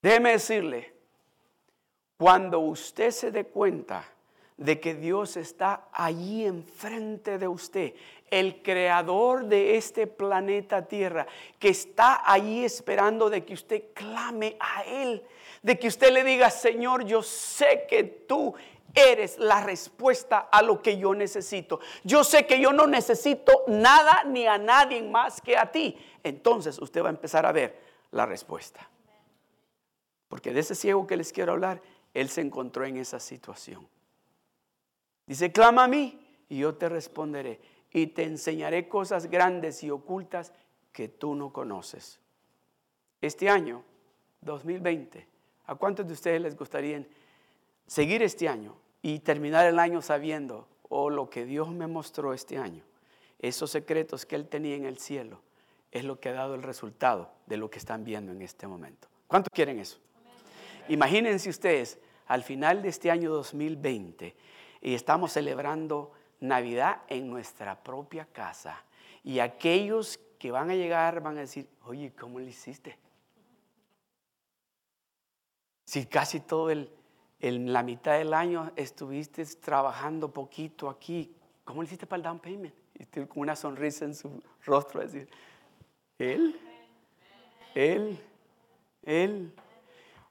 Déjeme 0.00 0.32
decirle, 0.32 0.92
cuando 2.16 2.60
usted 2.60 3.10
se 3.10 3.30
dé 3.30 3.44
cuenta 3.46 4.04
de 4.56 4.80
que 4.80 4.94
Dios 4.94 5.36
está 5.36 5.88
allí 5.92 6.44
enfrente 6.44 7.38
de 7.38 7.46
usted, 7.46 7.94
el 8.28 8.60
creador 8.62 9.46
de 9.46 9.76
este 9.76 10.06
planeta 10.06 10.86
Tierra, 10.86 11.26
que 11.58 11.68
está 11.68 12.30
allí 12.30 12.64
esperando 12.64 13.30
de 13.30 13.44
que 13.44 13.54
usted 13.54 13.84
clame 13.94 14.56
a 14.58 14.82
Él, 14.82 15.22
de 15.62 15.78
que 15.78 15.88
usted 15.88 16.12
le 16.12 16.24
diga, 16.24 16.50
Señor, 16.50 17.04
yo 17.04 17.22
sé 17.22 17.86
que 17.88 18.02
tú 18.02 18.54
eres 18.94 19.38
la 19.38 19.62
respuesta 19.62 20.48
a 20.50 20.62
lo 20.62 20.82
que 20.82 20.98
yo 20.98 21.14
necesito. 21.14 21.78
Yo 22.02 22.24
sé 22.24 22.46
que 22.46 22.60
yo 22.60 22.72
no 22.72 22.86
necesito 22.86 23.64
nada 23.68 24.24
ni 24.24 24.46
a 24.46 24.58
nadie 24.58 25.02
más 25.02 25.40
que 25.40 25.56
a 25.56 25.70
ti. 25.70 25.96
Entonces 26.22 26.78
usted 26.80 27.02
va 27.02 27.08
a 27.08 27.10
empezar 27.10 27.46
a 27.46 27.52
ver 27.52 27.78
la 28.10 28.26
respuesta. 28.26 28.88
Porque 30.28 30.52
de 30.52 30.60
ese 30.60 30.74
ciego 30.74 31.06
que 31.06 31.16
les 31.16 31.32
quiero 31.32 31.52
hablar, 31.52 31.82
él 32.14 32.28
se 32.28 32.40
encontró 32.40 32.84
en 32.84 32.96
esa 32.96 33.20
situación. 33.20 33.88
Dice, 35.26 35.52
clama 35.52 35.84
a 35.84 35.88
mí 35.88 36.18
y 36.48 36.58
yo 36.58 36.74
te 36.74 36.88
responderé 36.88 37.60
y 37.92 38.08
te 38.08 38.24
enseñaré 38.24 38.88
cosas 38.88 39.26
grandes 39.26 39.82
y 39.82 39.90
ocultas 39.90 40.52
que 40.92 41.08
tú 41.08 41.34
no 41.34 41.52
conoces. 41.52 42.20
Este 43.20 43.48
año, 43.48 43.82
2020, 44.42 45.26
¿a 45.66 45.74
cuántos 45.74 46.06
de 46.06 46.12
ustedes 46.12 46.40
les 46.40 46.56
gustaría 46.56 47.04
seguir 47.86 48.22
este 48.22 48.48
año 48.48 48.76
y 49.02 49.20
terminar 49.20 49.66
el 49.66 49.78
año 49.78 50.02
sabiendo, 50.02 50.68
oh, 50.88 51.10
lo 51.10 51.28
que 51.28 51.44
Dios 51.44 51.70
me 51.70 51.86
mostró 51.86 52.32
este 52.32 52.58
año, 52.58 52.84
esos 53.38 53.70
secretos 53.70 54.26
que 54.26 54.36
Él 54.36 54.48
tenía 54.48 54.76
en 54.76 54.84
el 54.84 54.98
cielo, 54.98 55.40
es 55.90 56.04
lo 56.04 56.20
que 56.20 56.28
ha 56.28 56.32
dado 56.32 56.54
el 56.54 56.62
resultado 56.62 57.30
de 57.46 57.56
lo 57.56 57.70
que 57.70 57.78
están 57.78 58.04
viendo 58.04 58.32
en 58.32 58.42
este 58.42 58.66
momento? 58.66 59.08
¿Cuántos 59.26 59.50
quieren 59.52 59.78
eso? 59.78 59.98
Imagínense 60.88 61.50
ustedes, 61.50 61.98
al 62.26 62.42
final 62.42 62.82
de 62.82 62.88
este 62.88 63.10
año 63.10 63.30
2020, 63.30 64.34
y 64.80 64.94
estamos 64.94 65.32
celebrando 65.32 66.12
Navidad 66.40 67.02
en 67.08 67.28
nuestra 67.28 67.82
propia 67.82 68.26
casa. 68.26 68.84
Y 69.24 69.40
aquellos 69.40 70.18
que 70.38 70.50
van 70.50 70.70
a 70.70 70.74
llegar 70.74 71.20
van 71.20 71.36
a 71.36 71.40
decir, 71.40 71.68
oye, 71.84 72.12
¿cómo 72.18 72.38
lo 72.38 72.46
hiciste? 72.46 72.96
Si 75.84 76.06
casi 76.06 76.40
todo 76.40 76.70
el, 76.70 76.90
en 77.40 77.72
la 77.72 77.82
mitad 77.82 78.18
del 78.18 78.34
año 78.34 78.72
estuviste 78.76 79.44
trabajando 79.44 80.32
poquito 80.32 80.88
aquí, 80.88 81.34
¿cómo 81.64 81.82
lo 81.82 81.86
hiciste 81.86 82.06
para 82.06 82.18
el 82.18 82.22
down 82.22 82.38
payment? 82.38 82.74
Y 82.94 83.04
con 83.26 83.42
una 83.42 83.56
sonrisa 83.56 84.04
en 84.04 84.14
su 84.14 84.42
rostro, 84.64 85.00
decir, 85.00 85.28
él, 86.18 86.58
él, 87.74 88.18
él. 89.02 89.52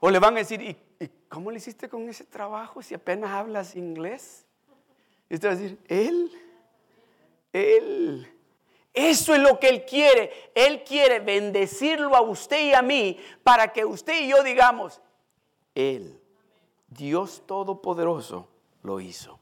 O 0.00 0.10
le 0.10 0.18
van 0.18 0.34
a 0.34 0.38
decir, 0.38 0.60
¿y, 0.62 0.76
¿cómo 1.28 1.50
le 1.50 1.58
hiciste 1.58 1.88
con 1.88 2.08
ese 2.08 2.24
trabajo 2.24 2.82
si 2.82 2.94
apenas 2.94 3.30
hablas 3.30 3.74
inglés? 3.74 4.46
Y 5.28 5.34
usted 5.34 5.48
va 5.48 5.52
a 5.52 5.56
decir, 5.56 5.78
Él, 5.88 6.32
Él. 7.52 8.34
Eso 8.94 9.34
es 9.34 9.40
lo 9.40 9.58
que 9.58 9.68
Él 9.68 9.84
quiere. 9.84 10.32
Él 10.54 10.84
quiere 10.84 11.20
bendecirlo 11.20 12.14
a 12.14 12.20
usted 12.20 12.70
y 12.70 12.74
a 12.74 12.82
mí 12.82 13.18
para 13.42 13.72
que 13.72 13.84
usted 13.84 14.22
y 14.22 14.28
yo 14.28 14.42
digamos, 14.42 15.00
Él, 15.74 16.20
Dios 16.86 17.42
Todopoderoso, 17.46 18.48
lo 18.82 19.00
hizo. 19.00 19.38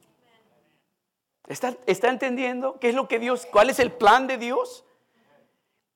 ¿Está, 1.46 1.76
¿Está, 1.86 2.08
entendiendo 2.08 2.80
qué 2.80 2.88
es 2.88 2.94
lo 2.94 3.06
que 3.06 3.20
Dios, 3.20 3.46
cuál 3.46 3.70
es 3.70 3.78
el 3.78 3.92
plan 3.92 4.26
de 4.26 4.36
Dios? 4.36 4.85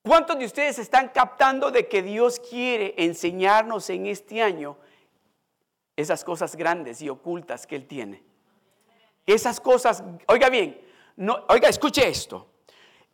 ¿Cuántos 0.02 0.38
de 0.38 0.46
ustedes 0.46 0.78
están 0.78 1.08
captando 1.08 1.70
de 1.70 1.86
que 1.86 2.02
Dios 2.02 2.40
quiere 2.40 2.94
enseñarnos 2.96 3.90
en 3.90 4.06
este 4.06 4.40
año 4.42 4.78
esas 5.94 6.24
cosas 6.24 6.56
grandes 6.56 7.02
y 7.02 7.10
ocultas 7.10 7.66
que 7.66 7.76
Él 7.76 7.86
tiene? 7.86 8.22
Esas 9.26 9.60
cosas, 9.60 10.02
oiga 10.26 10.48
bien, 10.48 10.80
no, 11.16 11.44
oiga, 11.48 11.68
escuche 11.68 12.08
esto. 12.08 12.46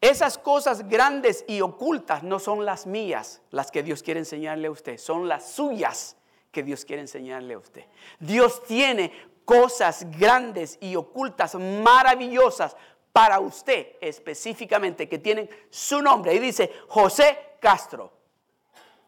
Esas 0.00 0.38
cosas 0.38 0.86
grandes 0.88 1.44
y 1.48 1.60
ocultas 1.60 2.22
no 2.22 2.38
son 2.38 2.64
las 2.64 2.86
mías, 2.86 3.42
las 3.50 3.70
que 3.70 3.82
Dios 3.82 4.02
quiere 4.02 4.20
enseñarle 4.20 4.68
a 4.68 4.70
usted, 4.70 4.98
son 4.98 5.26
las 5.26 5.50
suyas 5.50 6.16
que 6.52 6.62
Dios 6.62 6.84
quiere 6.84 7.02
enseñarle 7.02 7.54
a 7.54 7.58
usted. 7.58 7.84
Dios 8.20 8.62
tiene 8.64 9.10
cosas 9.44 10.06
grandes 10.18 10.78
y 10.80 10.96
ocultas, 10.96 11.54
maravillosas 11.54 12.76
para 13.16 13.40
usted 13.40 13.96
específicamente, 14.02 15.08
que 15.08 15.18
tienen 15.18 15.48
su 15.70 16.02
nombre. 16.02 16.32
Ahí 16.32 16.38
dice 16.38 16.70
José 16.86 17.54
Castro. 17.58 18.12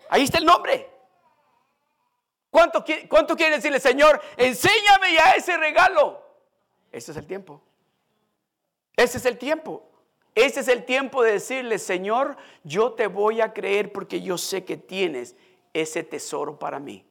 Ahí 0.09 0.23
está 0.23 0.39
el 0.39 0.47
nombre. 0.47 0.89
¿Cuánto, 2.49 2.83
cuánto 3.07 3.37
quiere 3.37 3.57
decirle, 3.57 3.79
Señor? 3.79 4.19
Enséñame 4.39 5.13
ya 5.13 5.33
ese 5.33 5.59
regalo. 5.59 6.23
Ese 6.91 7.11
es 7.11 7.19
el 7.19 7.27
tiempo. 7.27 7.61
Ese 8.97 9.19
es 9.19 9.27
el 9.27 9.37
tiempo. 9.37 9.87
Ese 10.35 10.61
es 10.61 10.69
el 10.69 10.87
tiempo 10.87 11.23
de 11.23 11.33
decirle, 11.33 11.79
Señor, 11.79 12.39
yo 12.65 12.93
te 12.93 13.09
voy 13.09 13.43
a 13.43 13.53
creer 13.53 13.93
porque 13.93 14.23
yo 14.23 14.39
sé 14.39 14.65
que 14.65 14.79
tienes 14.79 15.37
ese 15.75 16.03
tesoro 16.03 16.59
para 16.59 16.79
mí. 16.79 17.05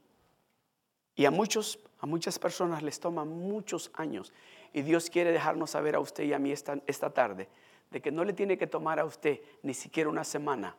Y 1.14 1.26
a 1.26 1.30
muchos, 1.30 1.78
a 2.00 2.08
muchas 2.08 2.40
personas 2.40 2.82
les 2.82 3.00
toma 3.00 3.24
muchos 3.24 3.92
años. 3.94 4.34
Y 4.74 4.82
Dios 4.82 5.10
quiere 5.10 5.32
dejarnos 5.32 5.72
saber 5.72 5.96
a 5.96 6.00
usted 6.00 6.24
y 6.24 6.34
a 6.34 6.40
mí 6.40 6.52
esta, 6.52 6.80
esta 6.86 7.10
tarde 7.12 7.48
de 7.92 8.02
que 8.02 8.12
no 8.12 8.24
le 8.24 8.34
tiene 8.34 8.58
que 8.58 8.68
tomar 8.68 9.00
a 9.00 9.06
usted 9.06 9.40
ni 9.64 9.74
siquiera 9.74 10.10
una 10.10 10.24
semana, 10.24 10.76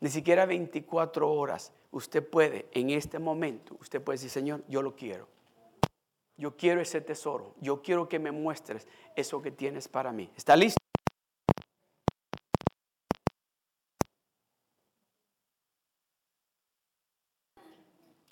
ni 0.00 0.10
siquiera 0.10 0.46
24 0.46 1.30
horas. 1.30 1.72
Usted 1.90 2.28
puede, 2.28 2.66
en 2.72 2.90
este 2.90 3.18
momento, 3.18 3.76
usted 3.80 4.02
puede 4.02 4.16
decir, 4.16 4.30
Señor, 4.30 4.62
yo 4.68 4.82
lo 4.82 4.94
quiero. 4.94 5.28
Yo 6.36 6.56
quiero 6.56 6.80
ese 6.80 7.00
tesoro. 7.00 7.54
Yo 7.60 7.80
quiero 7.80 8.08
que 8.08 8.18
me 8.18 8.32
muestres 8.32 8.88
eso 9.14 9.40
que 9.40 9.50
tienes 9.50 9.88
para 9.88 10.12
mí. 10.12 10.30
¿Está 10.36 10.56
listo? 10.56 10.78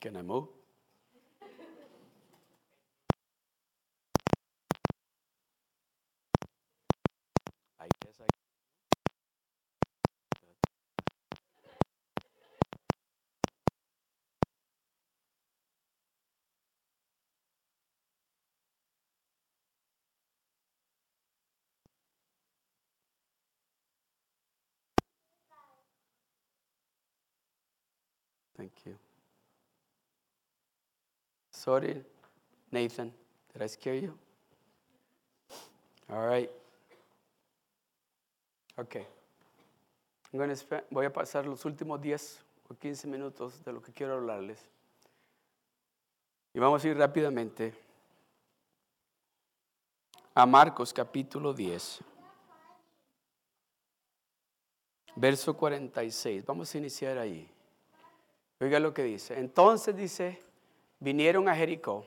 Can 0.01 0.17
I 0.17 0.23
move? 0.23 0.62
Thank 28.63 28.87
you. 28.87 28.97
Sorry, 31.51 32.01
Nathan. 32.71 33.13
Did 33.53 33.61
I 33.61 33.67
scare 33.67 33.97
you? 33.97 34.17
All 36.09 36.25
right. 36.25 36.49
Okay. 38.79 39.05
I'm 40.33 40.39
gonna 40.39 40.55
spend, 40.55 40.85
voy 40.93 41.07
a 41.07 41.13
pasar 41.13 41.45
los 41.45 41.65
últimos 41.65 42.01
10 42.01 42.39
o 42.71 42.75
15 42.75 43.09
minutos 43.09 43.65
de 43.65 43.73
lo 43.73 43.83
que 43.83 43.91
quiero 43.91 44.15
hablarles. 44.15 44.61
Y 46.55 46.61
vamos 46.61 46.85
a 46.85 46.89
ir 46.89 46.97
rápidamente 46.97 47.75
a 50.37 50.47
Marcos 50.47 50.93
capítulo 50.93 51.53
10, 51.53 51.99
verso 55.17 55.53
46. 55.57 56.47
Vamos 56.47 56.73
a 56.73 56.79
iniciar 56.79 57.19
ahí. 57.19 57.53
Oiga 58.63 58.79
lo 58.79 58.95
que 58.95 59.03
dice. 59.03 59.41
Entonces 59.41 59.97
dice, 59.97 60.41
vinieron 61.01 61.49
a 61.49 61.57
Jericó 61.57 62.07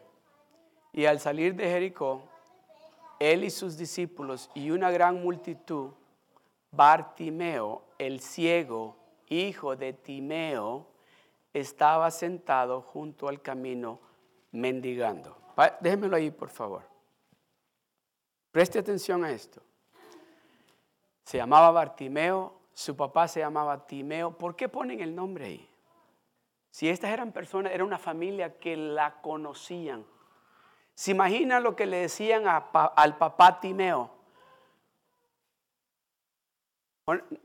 y 0.93 1.05
al 1.05 1.19
salir 1.19 1.53
de 1.53 1.69
Jericó, 1.69 2.23
él 3.19 3.43
y 3.43 3.49
sus 3.49 3.75
discípulos 3.75 4.49
y 4.53 4.71
una 4.71 4.89
gran 4.89 5.21
multitud, 5.21 5.91
Bartimeo, 6.71 7.81
el 7.97 8.21
ciego, 8.21 8.95
hijo 9.27 9.75
de 9.75 9.91
Timeo, 9.91 10.87
estaba 11.53 12.09
sentado 12.09 12.81
junto 12.81 13.27
al 13.27 13.41
camino 13.41 13.99
mendigando. 14.53 15.37
Déjenmelo 15.81 16.15
ahí, 16.15 16.31
por 16.31 16.49
favor. 16.49 16.83
Preste 18.53 18.79
atención 18.79 19.25
a 19.25 19.31
esto. 19.31 19.61
Se 21.25 21.37
llamaba 21.37 21.71
Bartimeo, 21.71 22.53
su 22.73 22.95
papá 22.95 23.27
se 23.27 23.41
llamaba 23.41 23.85
Timeo. 23.85 24.37
¿Por 24.37 24.55
qué 24.55 24.69
ponen 24.69 25.01
el 25.01 25.13
nombre 25.13 25.45
ahí? 25.47 25.74
Si 26.75 26.89
estas 26.89 27.11
eran 27.11 27.31
personas, 27.31 27.71
era 27.71 27.85
una 27.85 27.97
familia 27.97 28.59
que 28.59 28.75
la 28.75 29.21
conocían. 29.21 30.05
¿Se 30.93 31.11
imaginan 31.11 31.63
lo 31.63 31.73
que 31.73 31.85
le 31.85 31.99
decían 31.99 32.43
al 32.47 33.17
papá 33.17 33.61
Timeo? 33.61 34.11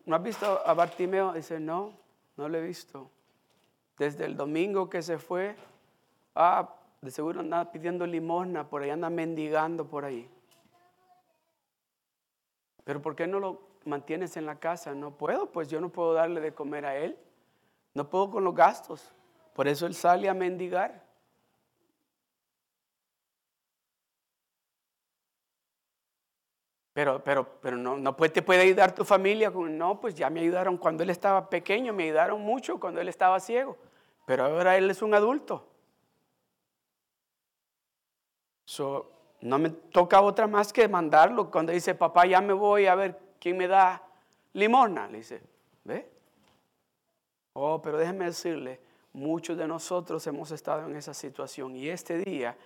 ¿No 0.05 0.17
has 0.17 0.23
visto 0.25 0.67
a 0.67 0.75
Bartimeo? 0.75 1.33
Dice, 1.33 1.61
no, 1.61 1.93
no 2.37 2.49
lo 2.49 2.59
he 2.59 2.61
visto. 2.61 3.09
Desde 3.97 4.25
el 4.25 4.37
domingo 4.37 4.91
que 4.91 5.01
se 5.01 5.17
fue, 5.17 5.55
ah, 6.35 6.69
de 7.01 7.13
seguro 7.13 7.39
anda 7.39 7.71
pidiendo 7.71 8.05
limosna, 8.09 8.69
por 8.69 8.83
ahí 8.83 8.91
anda 8.91 9.11
mendigando 9.11 9.87
por 9.87 10.07
ahí. 10.07 10.29
Pero 12.83 13.01
¿por 13.01 13.15
qué 13.15 13.29
no 13.29 13.39
lo 13.39 13.63
mantienes 13.85 14.37
en 14.37 14.47
la 14.47 14.59
casa? 14.59 14.93
No 14.93 15.13
puedo, 15.13 15.53
pues 15.53 15.69
yo 15.69 15.81
no 15.81 15.89
puedo 15.89 16.15
darle 16.15 16.41
de 16.41 16.53
comer 16.53 16.85
a 16.85 16.97
él. 16.97 17.17
No 17.95 18.11
puedo 18.11 18.29
con 18.33 18.43
los 18.43 18.57
gastos. 18.57 19.15
Por 19.55 19.69
eso 19.69 19.87
él 19.87 19.95
sale 19.95 20.29
a 20.29 20.35
mendigar. 20.35 21.05
Pero, 26.93 27.23
pero, 27.23 27.61
pero 27.61 27.77
no, 27.77 27.97
no 27.97 28.15
te 28.15 28.43
puede 28.43 28.63
ayudar 28.63 28.95
tu 28.95 29.05
familia. 29.05 29.51
No, 29.51 30.01
pues 30.01 30.15
ya 30.15 30.29
me 30.29 30.41
ayudaron 30.41 30.77
cuando 30.77 31.03
él 31.03 31.11
estaba 31.11 31.49
pequeño, 31.49 31.93
me 31.93 32.05
ayudaron 32.05 32.41
mucho 32.41 32.79
cuando 32.81 33.01
él 33.01 33.09
estaba 33.09 33.39
ciego. 33.41 33.77
Pero 34.27 34.45
ahora 34.45 34.77
él 34.77 34.91
es 34.91 35.01
un 35.03 35.15
adulto. 35.15 35.67
So, 38.65 39.11
no 39.41 39.59
me 39.59 39.71
toca 39.71 40.21
otra 40.21 40.47
más 40.47 40.73
que 40.73 40.87
mandarlo. 40.89 41.51
Cuando 41.51 41.73
dice, 41.73 41.95
papá, 41.95 42.27
ya 42.27 42.41
me 42.41 42.53
voy 42.53 42.87
a 42.87 42.95
ver 42.95 43.19
quién 43.41 43.57
me 43.57 43.67
da 43.67 44.03
limona. 44.53 45.09
Le 45.09 45.19
dice, 45.19 45.43
¿ve? 45.85 46.09
Oh, 47.55 47.81
pero 47.83 47.99
déjeme 47.99 48.27
decirle, 48.27 48.81
Muchos 49.13 49.59
de 49.59 49.67
nosotros 49.67 50.25
hemos 50.29 50.53
estado 50.53 50.89
en 50.89 50.97
esa 50.97 51.15
situación 51.15 51.75
y 51.75 51.89
este 51.89 52.19
día 52.19 52.57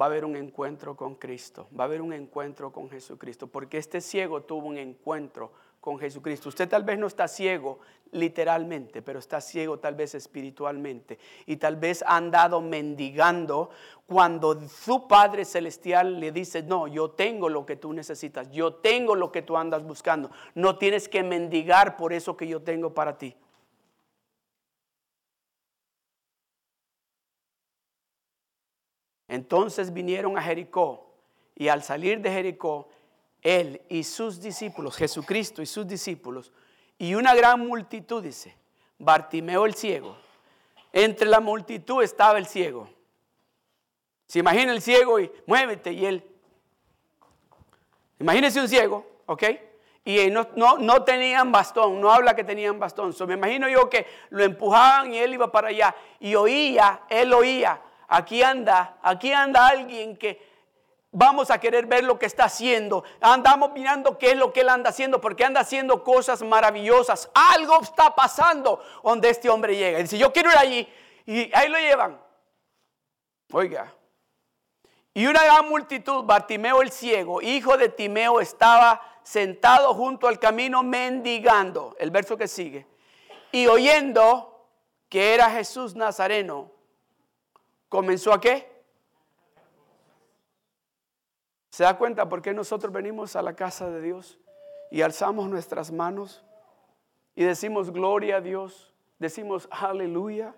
va 0.00 0.04
a 0.04 0.08
haber 0.08 0.24
un 0.24 0.36
encuentro 0.36 0.96
con 0.96 1.16
Cristo, 1.16 1.66
va 1.78 1.84
a 1.84 1.86
haber 1.86 2.00
un 2.00 2.12
encuentro 2.12 2.70
con 2.72 2.88
Jesucristo, 2.88 3.48
porque 3.48 3.78
este 3.78 4.00
ciego 4.00 4.42
tuvo 4.42 4.68
un 4.68 4.78
encuentro 4.78 5.50
con 5.80 5.98
Jesucristo. 5.98 6.50
Usted 6.50 6.68
tal 6.68 6.84
vez 6.84 6.98
no 6.98 7.08
está 7.08 7.26
ciego 7.26 7.80
literalmente, 8.12 9.02
pero 9.02 9.18
está 9.18 9.40
ciego 9.40 9.80
tal 9.80 9.96
vez 9.96 10.14
espiritualmente 10.14 11.18
y 11.46 11.56
tal 11.56 11.76
vez 11.76 12.02
ha 12.06 12.16
andado 12.16 12.60
mendigando 12.60 13.70
cuando 14.06 14.60
su 14.68 15.08
Padre 15.08 15.44
Celestial 15.44 16.20
le 16.20 16.30
dice, 16.30 16.62
no, 16.62 16.86
yo 16.86 17.10
tengo 17.10 17.48
lo 17.48 17.66
que 17.66 17.76
tú 17.76 17.92
necesitas, 17.92 18.50
yo 18.50 18.74
tengo 18.74 19.16
lo 19.16 19.32
que 19.32 19.42
tú 19.42 19.56
andas 19.56 19.82
buscando, 19.82 20.30
no 20.54 20.78
tienes 20.78 21.08
que 21.08 21.24
mendigar 21.24 21.96
por 21.96 22.12
eso 22.12 22.36
que 22.36 22.46
yo 22.46 22.62
tengo 22.62 22.94
para 22.94 23.18
ti. 23.18 23.34
Entonces 29.28 29.92
vinieron 29.92 30.36
a 30.38 30.42
Jericó 30.42 31.06
y 31.54 31.68
al 31.68 31.82
salir 31.82 32.20
de 32.20 32.30
Jericó, 32.30 32.88
él 33.42 33.82
y 33.88 34.02
sus 34.04 34.40
discípulos, 34.40 34.96
Jesucristo 34.96 35.62
y 35.62 35.66
sus 35.66 35.86
discípulos, 35.86 36.52
y 36.98 37.14
una 37.14 37.34
gran 37.34 37.60
multitud, 37.60 38.22
dice, 38.22 38.56
Bartimeo 38.98 39.66
el 39.66 39.74
ciego. 39.74 40.16
Entre 40.92 41.28
la 41.28 41.40
multitud 41.40 42.02
estaba 42.02 42.38
el 42.38 42.46
ciego. 42.46 42.88
Se 44.26 44.40
imagina 44.40 44.72
el 44.72 44.82
ciego 44.82 45.20
y 45.20 45.30
muévete 45.46 45.92
y 45.92 46.04
él. 46.04 46.24
Imagínese 48.18 48.60
un 48.60 48.68
ciego, 48.68 49.06
¿ok? 49.26 49.44
Y 50.04 50.30
no, 50.30 50.48
no, 50.78 51.04
tenían 51.04 51.52
bastón, 51.52 52.00
no 52.00 52.10
habla 52.10 52.34
que 52.34 52.42
tenían 52.42 52.78
bastón. 52.78 53.12
So, 53.12 53.26
me 53.26 53.34
imagino 53.34 53.68
yo 53.68 53.88
que 53.90 54.06
lo 54.30 54.42
empujaban 54.42 55.12
y 55.12 55.18
él 55.18 55.34
iba 55.34 55.52
para 55.52 55.68
allá. 55.68 55.94
Y 56.18 56.34
oía, 56.34 57.02
él 57.10 57.32
oía, 57.32 57.80
aquí 58.08 58.42
anda, 58.42 58.96
aquí 59.02 59.32
anda 59.32 59.68
alguien 59.68 60.16
que 60.16 60.48
vamos 61.10 61.50
a 61.50 61.58
querer 61.58 61.86
ver 61.86 62.04
lo 62.04 62.18
que 62.18 62.26
está 62.26 62.44
haciendo. 62.44 63.04
Andamos 63.20 63.72
mirando 63.72 64.18
qué 64.18 64.32
es 64.32 64.36
lo 64.36 64.52
que 64.52 64.60
él 64.60 64.68
anda 64.68 64.90
haciendo, 64.90 65.20
porque 65.20 65.44
anda 65.44 65.60
haciendo 65.60 66.02
cosas 66.02 66.42
maravillosas. 66.42 67.30
Algo 67.34 67.80
está 67.80 68.14
pasando 68.14 68.82
donde 69.02 69.30
este 69.30 69.48
hombre 69.48 69.76
llega. 69.76 69.98
Y 69.98 70.02
dice, 70.02 70.18
yo 70.18 70.32
quiero 70.32 70.50
ir 70.50 70.58
allí. 70.58 70.88
Y 71.26 71.54
ahí 71.54 71.68
lo 71.68 71.78
llevan. 71.78 72.20
Oiga. 73.52 73.92
Y 75.14 75.26
una 75.26 75.42
gran 75.42 75.68
multitud, 75.68 76.24
Bartimeo 76.24 76.80
el 76.80 76.92
ciego, 76.92 77.42
hijo 77.42 77.76
de 77.76 77.88
Timeo, 77.88 78.40
estaba 78.40 79.00
sentado 79.22 79.92
junto 79.94 80.28
al 80.28 80.38
camino 80.38 80.82
mendigando. 80.82 81.96
El 81.98 82.10
verso 82.10 82.36
que 82.36 82.46
sigue. 82.46 82.86
Y 83.50 83.66
oyendo 83.66 84.68
que 85.08 85.34
era 85.34 85.50
Jesús 85.50 85.96
Nazareno, 85.96 86.70
comenzó 87.88 88.32
a 88.32 88.40
qué? 88.40 88.78
¿Se 91.70 91.84
da 91.84 91.96
cuenta 91.96 92.28
por 92.28 92.42
qué 92.42 92.52
nosotros 92.54 92.92
venimos 92.92 93.36
a 93.36 93.42
la 93.42 93.54
casa 93.54 93.88
de 93.88 94.00
Dios 94.02 94.38
y 94.90 95.02
alzamos 95.02 95.48
nuestras 95.48 95.92
manos 95.92 96.44
y 97.34 97.44
decimos 97.44 97.92
gloria 97.92 98.38
a 98.38 98.40
Dios, 98.40 98.92
decimos 99.18 99.68
aleluya? 99.70 100.54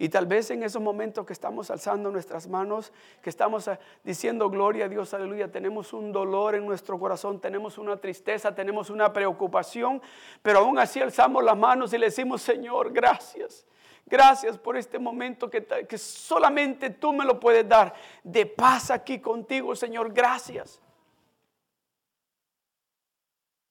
Y 0.00 0.08
tal 0.08 0.24
vez 0.24 0.50
en 0.50 0.62
esos 0.62 0.80
momentos 0.80 1.26
que 1.26 1.34
estamos 1.34 1.70
alzando 1.70 2.10
nuestras 2.10 2.48
manos, 2.48 2.90
que 3.20 3.28
estamos 3.28 3.68
eh, 3.68 3.78
diciendo 4.02 4.48
gloria 4.48 4.86
a 4.86 4.88
Dios, 4.88 5.12
aleluya, 5.12 5.52
tenemos 5.52 5.92
un 5.92 6.10
dolor 6.10 6.54
en 6.54 6.64
nuestro 6.64 6.98
corazón, 6.98 7.38
tenemos 7.38 7.76
una 7.76 7.98
tristeza, 7.98 8.54
tenemos 8.54 8.88
una 8.88 9.12
preocupación, 9.12 10.00
pero 10.40 10.60
aún 10.60 10.78
así 10.78 11.00
alzamos 11.00 11.44
las 11.44 11.54
manos 11.54 11.92
y 11.92 11.98
le 11.98 12.06
decimos, 12.06 12.40
Señor, 12.40 12.92
gracias. 12.94 13.66
Gracias 14.10 14.58
por 14.58 14.76
este 14.76 14.98
momento 14.98 15.48
que, 15.48 15.64
que 15.88 15.96
solamente 15.96 16.90
tú 16.90 17.12
me 17.12 17.24
lo 17.24 17.38
puedes 17.38 17.68
dar 17.68 17.94
de 18.24 18.44
paz 18.44 18.90
aquí 18.90 19.20
contigo, 19.20 19.76
Señor. 19.76 20.12
Gracias. 20.12 20.80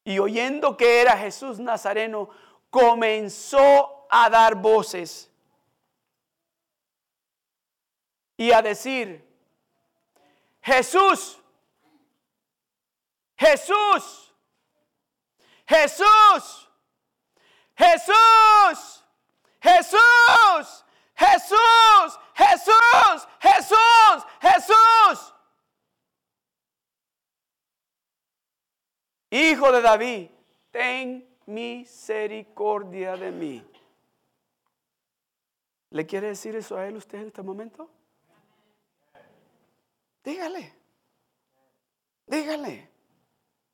Y 0.05 0.17
oyendo 0.17 0.77
que 0.77 1.01
era 1.01 1.17
Jesús 1.17 1.59
Nazareno, 1.59 2.29
comenzó 2.69 4.07
a 4.09 4.29
dar 4.29 4.55
voces 4.55 5.29
y 8.37 8.53
a 8.53 8.61
decir, 8.61 9.27
Jesús, 10.61 11.37
Jesús, 13.35 14.33
Jesús, 15.67 16.69
Jesús. 17.75 18.98
Jesús, 19.61 20.85
Jesús, 21.15 22.19
Jesús, 22.33 23.27
Jesús, 23.39 24.25
Jesús. 24.41 25.33
Hijo 29.31 29.71
de 29.71 29.81
David, 29.81 30.29
ten 30.71 31.27
misericordia 31.45 33.15
de 33.15 33.31
mí. 33.31 33.65
¿Le 35.91 36.05
quiere 36.05 36.27
decir 36.27 36.55
eso 36.55 36.77
a 36.77 36.87
él 36.87 36.95
usted 36.97 37.19
en 37.19 37.27
este 37.27 37.41
momento? 37.41 37.89
Dígale. 40.23 40.73
Dígale. 42.27 42.89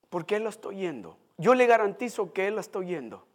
Porque 0.09 0.37
él 0.37 0.43
lo 0.43 0.49
está 0.49 0.69
oyendo. 0.69 1.17
Yo 1.37 1.53
le 1.53 1.65
garantizo 1.65 2.31
que 2.31 2.47
él 2.47 2.55
lo 2.55 2.61
está 2.61 2.79
oyendo. 2.79 3.27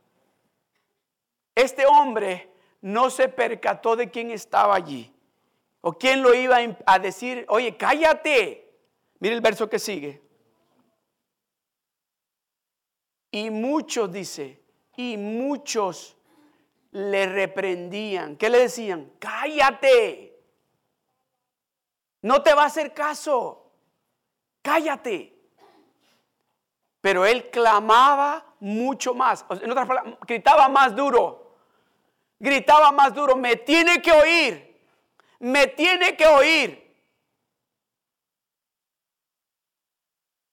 Este 1.61 1.85
hombre 1.85 2.51
no 2.81 3.11
se 3.11 3.29
percató 3.29 3.95
de 3.95 4.11
quién 4.11 4.31
estaba 4.31 4.75
allí. 4.75 5.13
O 5.83 5.93
quién 5.93 6.23
lo 6.23 6.35
iba 6.35 6.57
a 6.87 6.99
decir, 6.99 7.45
oye, 7.49 7.77
cállate. 7.77 8.79
Mire 9.19 9.35
el 9.35 9.43
verso 9.43 9.69
que 9.69 9.79
sigue. 9.79 10.23
Y 13.31 13.51
muchos, 13.51 14.11
dice, 14.11 14.63
y 14.97 15.19
muchos 15.19 16.17
le 16.93 17.27
reprendían. 17.27 18.37
¿Qué 18.37 18.49
le 18.49 18.61
decían? 18.61 19.13
Cállate. 19.19 20.43
No 22.23 22.43
te 22.43 22.55
va 22.55 22.63
a 22.63 22.67
hacer 22.67 22.95
caso. 22.95 23.71
Cállate. 24.63 25.37
Pero 27.03 27.27
él 27.27 27.51
clamaba 27.51 28.55
mucho 28.61 29.15
más. 29.15 29.45
En 29.51 29.71
otras 29.71 29.87
palabras, 29.87 30.15
gritaba 30.27 30.69
más 30.69 30.97
duro. 30.97 31.50
Gritaba 32.41 32.91
más 32.91 33.15
duro, 33.15 33.37
me 33.37 33.55
tiene 33.57 34.01
que 34.01 34.11
oír. 34.11 34.81
Me 35.39 35.67
tiene 35.67 36.17
que 36.17 36.27
oír. 36.27 36.91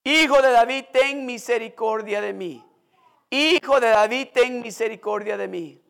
Hijo 0.04 0.40
de 0.40 0.50
David, 0.50 0.84
ten 0.92 1.26
misericordia 1.26 2.20
de 2.20 2.32
mí. 2.34 2.64
Hijo 3.30 3.80
de 3.80 3.88
David, 3.88 4.28
ten 4.32 4.60
misericordia 4.60 5.36
de 5.36 5.48
mí. 5.48 5.82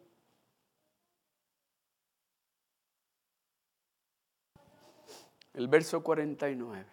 El 5.54 5.66
verso 5.66 6.02
49. 6.02 6.86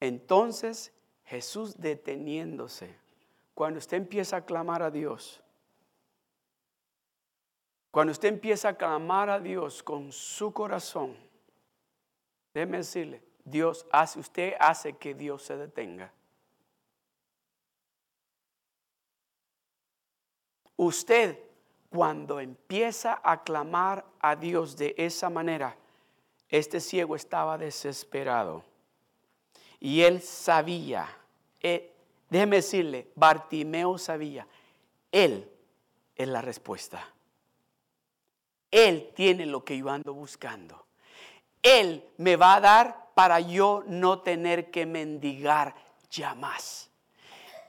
Entonces 0.00 0.92
Jesús 1.24 1.78
deteniéndose, 1.78 2.94
cuando 3.54 3.78
usted 3.78 3.98
empieza 3.98 4.36
a 4.36 4.44
clamar 4.44 4.82
a 4.82 4.90
Dios, 4.90 5.42
cuando 7.90 8.12
usted 8.12 8.28
empieza 8.28 8.70
a 8.70 8.76
clamar 8.76 9.30
a 9.30 9.40
Dios 9.40 9.82
con 9.82 10.12
su 10.12 10.52
corazón, 10.52 11.16
déjeme 12.54 12.78
decirle, 12.78 13.22
Dios 13.44 13.86
hace, 13.90 14.20
usted 14.20 14.54
hace 14.60 14.92
que 14.94 15.14
Dios 15.14 15.42
se 15.42 15.56
detenga. 15.56 16.12
Usted 20.76 21.38
cuando 21.90 22.40
empieza 22.40 23.20
a 23.22 23.42
clamar 23.42 24.04
a 24.20 24.36
Dios 24.36 24.76
de 24.76 24.94
esa 24.96 25.28
manera, 25.28 25.76
este 26.48 26.80
ciego 26.80 27.16
estaba 27.16 27.58
desesperado 27.58 28.64
y 29.78 30.02
él 30.02 30.22
sabía 30.22 31.08
eh, 31.60 31.92
déjeme 32.28 32.56
decirle, 32.56 33.08
Bartimeo 33.14 33.98
sabía, 33.98 34.46
Él 35.12 35.50
es 36.14 36.28
la 36.28 36.40
respuesta. 36.40 37.06
Él 38.70 39.10
tiene 39.14 39.46
lo 39.46 39.64
que 39.64 39.76
yo 39.76 39.90
ando 39.90 40.14
buscando. 40.14 40.86
Él 41.62 42.04
me 42.16 42.36
va 42.36 42.54
a 42.54 42.60
dar 42.60 43.10
para 43.14 43.40
yo 43.40 43.82
no 43.86 44.20
tener 44.20 44.70
que 44.70 44.86
mendigar 44.86 45.74
ya 46.10 46.34
más. 46.34 46.90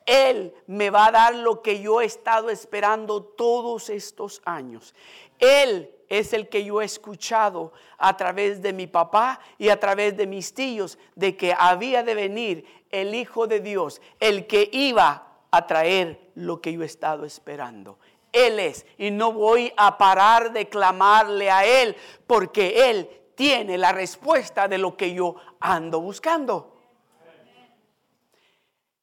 Él 0.06 0.54
me 0.68 0.90
va 0.90 1.08
a 1.08 1.12
dar 1.12 1.36
lo 1.36 1.62
que 1.62 1.82
yo 1.82 2.02
he 2.02 2.06
estado 2.06 2.50
esperando 2.50 3.24
todos 3.24 3.90
estos 3.90 4.42
años. 4.46 4.96
Él 5.40 5.94
es 6.10 6.34
el 6.34 6.50
que 6.50 6.64
yo 6.64 6.82
he 6.82 6.86
escuchado 6.86 7.72
a 7.98 8.18
través 8.18 8.62
de 8.62 8.74
mi 8.74 8.88
papá 8.88 9.40
y 9.58 9.70
a 9.70 9.80
través 9.80 10.18
de 10.18 10.28
mis 10.28 10.54
tíos 10.54 10.98
de 11.16 11.38
que 11.38 11.56
había 11.58 12.04
de 12.04 12.16
venir 12.16 12.66
el 12.90 13.16
Hijo 13.16 13.48
de 13.48 13.62
Dios, 13.62 14.02
el 14.20 14.48
que 14.48 14.70
iba 14.74 15.28
a 15.52 15.68
traer 15.68 16.32
lo 16.36 16.62
que 16.62 16.74
yo 16.74 16.84
he 16.84 16.86
estado 16.86 17.26
esperando. 17.26 17.98
Él 18.32 18.60
es. 18.60 18.86
Y 18.98 19.12
no 19.12 19.34
voy 19.34 19.74
a 19.78 19.98
parar 19.98 20.54
de 20.54 20.70
clamarle 20.70 21.50
a 21.50 21.66
Él 21.66 21.96
porque 22.28 22.90
Él 22.90 23.10
tiene 23.36 23.78
la 23.78 23.92
respuesta 23.92 24.68
de 24.68 24.78
lo 24.78 24.96
que 24.96 25.14
yo 25.14 25.36
ando 25.60 26.02
buscando. 26.02 26.78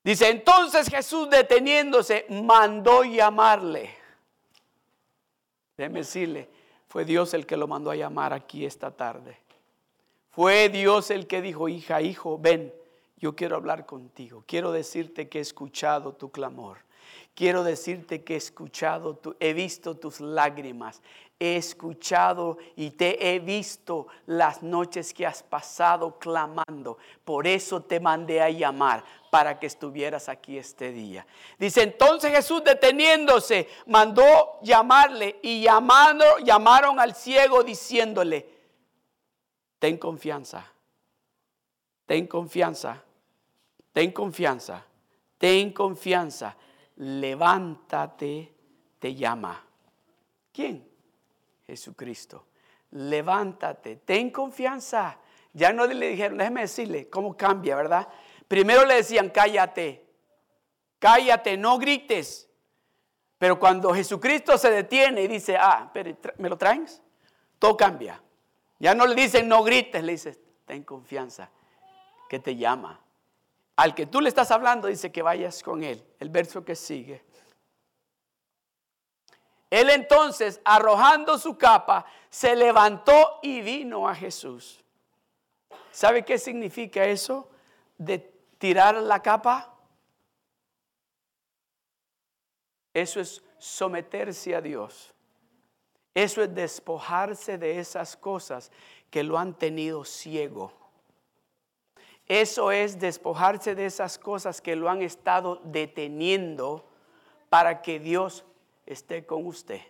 Dice, 0.02 0.30
entonces 0.30 0.88
Jesús 0.88 1.28
deteniéndose 1.28 2.26
mandó 2.30 3.04
llamarle. 3.04 3.94
Déjeme 5.76 6.00
decirle, 6.00 6.48
fue 6.88 7.04
Dios 7.04 7.34
el 7.34 7.46
que 7.46 7.56
lo 7.56 7.66
mandó 7.66 7.90
a 7.90 7.96
llamar 7.96 8.32
aquí 8.32 8.64
esta 8.64 8.90
tarde. 8.90 9.38
Fue 10.30 10.68
Dios 10.68 11.10
el 11.10 11.26
que 11.26 11.42
dijo, 11.42 11.68
hija, 11.68 12.00
hijo, 12.00 12.38
ven 12.38 12.72
yo 13.18 13.34
quiero 13.34 13.56
hablar 13.56 13.84
contigo. 13.86 14.44
Quiero 14.46 14.72
decirte 14.72 15.28
que 15.28 15.38
he 15.38 15.42
escuchado 15.42 16.12
tu 16.12 16.30
clamor. 16.30 16.78
Quiero 17.34 17.62
decirte 17.62 18.24
que 18.24 18.34
he 18.34 18.36
escuchado, 18.36 19.20
he 19.38 19.52
visto 19.52 19.96
tus 19.96 20.20
lágrimas. 20.20 21.00
He 21.40 21.56
escuchado 21.56 22.58
y 22.74 22.90
te 22.90 23.32
he 23.32 23.38
visto 23.38 24.08
las 24.26 24.60
noches 24.60 25.14
que 25.14 25.24
has 25.24 25.44
pasado 25.44 26.18
clamando. 26.18 26.98
Por 27.24 27.46
eso 27.46 27.80
te 27.80 28.00
mandé 28.00 28.42
a 28.42 28.50
llamar 28.50 29.04
para 29.30 29.58
que 29.58 29.66
estuvieras 29.66 30.28
aquí 30.28 30.58
este 30.58 30.90
día. 30.90 31.24
Dice 31.56 31.82
entonces 31.82 32.32
Jesús 32.32 32.64
deteniéndose, 32.64 33.68
mandó 33.86 34.58
llamarle 34.62 35.38
y 35.40 35.62
llamando, 35.62 36.24
llamaron 36.38 36.98
al 36.98 37.14
ciego 37.14 37.62
diciéndole, 37.62 38.44
ten 39.78 39.96
confianza, 39.96 40.66
ten 42.04 42.26
confianza, 42.26 43.00
ten 43.92 44.10
confianza, 44.10 44.84
ten 45.38 45.72
confianza, 45.72 46.56
levántate, 46.98 48.52
te 48.98 49.14
llama. 49.14 49.64
¿Quién? 50.52 50.88
Jesucristo. 51.66 52.46
Levántate, 52.90 53.96
ten 53.96 54.30
confianza. 54.30 55.18
Ya 55.52 55.72
no 55.72 55.86
le 55.86 56.08
dijeron, 56.08 56.38
déjeme 56.38 56.62
decirle 56.62 57.08
cómo 57.08 57.36
cambia, 57.36 57.76
¿verdad? 57.76 58.08
Primero 58.46 58.84
le 58.84 58.94
decían, 58.94 59.30
cállate, 59.30 60.06
cállate, 60.98 61.56
no 61.56 61.78
grites. 61.78 62.48
Pero 63.38 63.58
cuando 63.58 63.94
Jesucristo 63.94 64.58
se 64.58 64.70
detiene 64.70 65.22
y 65.22 65.28
dice, 65.28 65.56
ah, 65.56 65.90
pero 65.92 66.16
¿me 66.38 66.48
lo 66.48 66.56
traes? 66.56 67.02
Todo 67.58 67.76
cambia. 67.76 68.20
Ya 68.78 68.94
no 68.94 69.06
le 69.06 69.14
dicen, 69.14 69.48
no 69.48 69.62
grites, 69.62 70.02
le 70.02 70.12
dices, 70.12 70.40
ten 70.64 70.82
confianza, 70.82 71.50
que 72.28 72.38
te 72.38 72.56
llama. 72.56 73.00
Al 73.78 73.94
que 73.94 74.06
tú 74.06 74.20
le 74.20 74.28
estás 74.28 74.50
hablando, 74.50 74.88
dice 74.88 75.12
que 75.12 75.22
vayas 75.22 75.62
con 75.62 75.84
él. 75.84 76.04
El 76.18 76.30
verso 76.30 76.64
que 76.64 76.74
sigue. 76.74 77.22
Él 79.70 79.88
entonces, 79.90 80.60
arrojando 80.64 81.38
su 81.38 81.56
capa, 81.56 82.04
se 82.28 82.56
levantó 82.56 83.38
y 83.40 83.60
vino 83.60 84.08
a 84.08 84.16
Jesús. 84.16 84.82
¿Sabe 85.92 86.24
qué 86.24 86.38
significa 86.38 87.04
eso? 87.04 87.50
De 87.96 88.18
tirar 88.58 88.96
la 88.96 89.22
capa. 89.22 89.72
Eso 92.92 93.20
es 93.20 93.44
someterse 93.58 94.56
a 94.56 94.60
Dios. 94.60 95.14
Eso 96.14 96.42
es 96.42 96.52
despojarse 96.52 97.58
de 97.58 97.78
esas 97.78 98.16
cosas 98.16 98.72
que 99.08 99.22
lo 99.22 99.38
han 99.38 99.54
tenido 99.54 100.04
ciego. 100.04 100.77
Eso 102.28 102.70
es 102.70 103.00
despojarse 103.00 103.74
de 103.74 103.86
esas 103.86 104.18
cosas 104.18 104.60
que 104.60 104.76
lo 104.76 104.90
han 104.90 105.00
estado 105.00 105.60
deteniendo 105.64 106.84
para 107.48 107.80
que 107.80 107.98
Dios 107.98 108.44
esté 108.84 109.24
con 109.24 109.46
usted. 109.46 109.80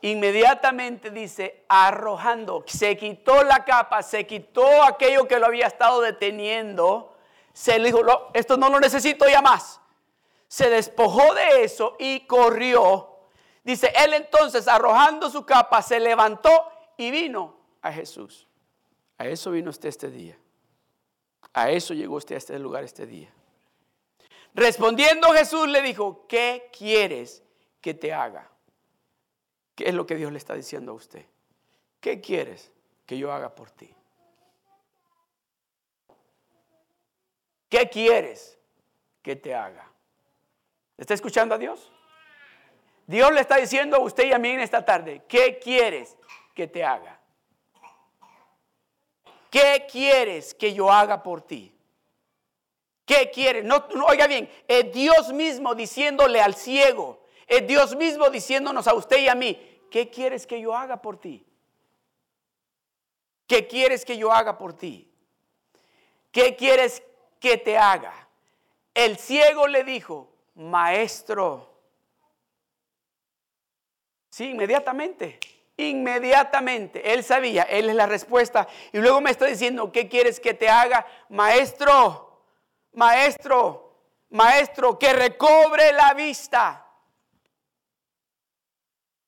Inmediatamente 0.00 1.10
dice, 1.10 1.64
arrojando, 1.68 2.62
se 2.66 2.96
quitó 2.96 3.42
la 3.42 3.64
capa, 3.64 4.02
se 4.02 4.26
quitó 4.26 4.84
aquello 4.84 5.26
que 5.26 5.38
lo 5.38 5.46
había 5.46 5.66
estado 5.66 6.02
deteniendo, 6.02 7.16
se 7.52 7.78
le 7.78 7.86
dijo, 7.86 8.02
esto 8.34 8.56
no 8.56 8.68
lo 8.68 8.78
necesito 8.78 9.26
ya 9.26 9.40
más. 9.40 9.80
Se 10.46 10.68
despojó 10.68 11.34
de 11.34 11.64
eso 11.64 11.96
y 11.98 12.26
corrió. 12.26 13.16
Dice, 13.64 13.92
él 13.96 14.12
entonces 14.12 14.68
arrojando 14.68 15.30
su 15.30 15.44
capa, 15.46 15.80
se 15.82 15.98
levantó 15.98 16.70
y 16.96 17.10
vino 17.10 17.56
a 17.80 17.90
Jesús. 17.90 18.46
A 19.16 19.26
eso 19.26 19.50
vino 19.50 19.70
usted 19.70 19.88
este 19.88 20.10
día. 20.10 20.36
A 21.54 21.70
eso 21.70 21.94
llegó 21.94 22.16
usted 22.16 22.34
a 22.34 22.38
este 22.38 22.58
lugar 22.58 22.84
este 22.84 23.06
día. 23.06 23.32
Respondiendo 24.54 25.32
Jesús 25.32 25.68
le 25.68 25.82
dijo, 25.82 26.26
¿qué 26.28 26.68
quieres 26.76 27.42
que 27.80 27.94
te 27.94 28.12
haga? 28.12 28.50
¿Qué 29.74 29.88
es 29.88 29.94
lo 29.94 30.06
que 30.06 30.16
Dios 30.16 30.30
le 30.30 30.38
está 30.38 30.54
diciendo 30.54 30.92
a 30.92 30.94
usted? 30.94 31.24
¿Qué 32.00 32.20
quieres 32.20 32.70
que 33.06 33.18
yo 33.18 33.32
haga 33.32 33.54
por 33.54 33.70
ti? 33.70 33.92
¿Qué 37.68 37.88
quieres 37.88 38.58
que 39.22 39.34
te 39.34 39.54
haga? 39.54 39.90
¿Está 40.96 41.14
escuchando 41.14 41.54
a 41.54 41.58
Dios? 41.58 41.90
Dios 43.06 43.32
le 43.32 43.40
está 43.40 43.56
diciendo 43.56 43.96
a 43.96 44.00
usted 44.00 44.26
y 44.26 44.32
a 44.32 44.38
mí 44.38 44.50
en 44.50 44.60
esta 44.60 44.84
tarde, 44.84 45.22
¿qué 45.28 45.58
quieres 45.58 46.16
que 46.54 46.66
te 46.66 46.84
haga? 46.84 47.13
¿Qué 49.54 49.86
quieres 49.88 50.52
que 50.52 50.74
yo 50.74 50.90
haga 50.90 51.22
por 51.22 51.40
ti? 51.40 51.72
¿Qué 53.06 53.30
quieres? 53.32 53.64
No, 53.64 53.86
oiga 54.08 54.26
bien, 54.26 54.50
es 54.66 54.92
Dios 54.92 55.32
mismo 55.32 55.76
diciéndole 55.76 56.40
al 56.40 56.56
ciego, 56.56 57.24
es 57.46 57.64
Dios 57.64 57.94
mismo 57.94 58.30
diciéndonos 58.30 58.88
a 58.88 58.94
usted 58.94 59.18
y 59.18 59.28
a 59.28 59.36
mí, 59.36 59.56
¿qué 59.92 60.10
quieres 60.10 60.44
que 60.44 60.60
yo 60.60 60.74
haga 60.74 61.00
por 61.00 61.20
ti? 61.20 61.46
¿Qué 63.46 63.68
quieres 63.68 64.04
que 64.04 64.16
yo 64.16 64.32
haga 64.32 64.58
por 64.58 64.72
ti? 64.72 65.08
¿Qué 66.32 66.56
quieres 66.56 67.04
que 67.38 67.56
te 67.56 67.78
haga? 67.78 68.28
El 68.92 69.18
ciego 69.18 69.68
le 69.68 69.84
dijo, 69.84 70.34
maestro, 70.56 71.74
Sí, 74.30 74.50
inmediatamente. 74.50 75.38
Inmediatamente. 75.76 77.12
Él 77.12 77.24
sabía, 77.24 77.62
él 77.64 77.90
es 77.90 77.96
la 77.96 78.06
respuesta. 78.06 78.68
Y 78.92 78.98
luego 78.98 79.20
me 79.20 79.30
está 79.30 79.46
diciendo, 79.46 79.90
¿qué 79.90 80.08
quieres 80.08 80.38
que 80.40 80.54
te 80.54 80.68
haga? 80.68 81.06
Maestro, 81.28 82.42
maestro, 82.92 83.92
maestro, 84.30 84.98
que 84.98 85.12
recobre 85.12 85.92
la 85.92 86.14
vista. 86.14 86.86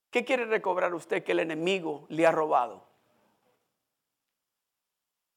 ¿Qué 0.09 0.23
quiere 0.23 0.45
recobrar 0.45 0.93
usted 0.93 1.23
que 1.23 1.33
el 1.33 1.41
enemigo 1.41 2.05
le 2.09 2.25
ha 2.25 2.31
robado? 2.31 2.87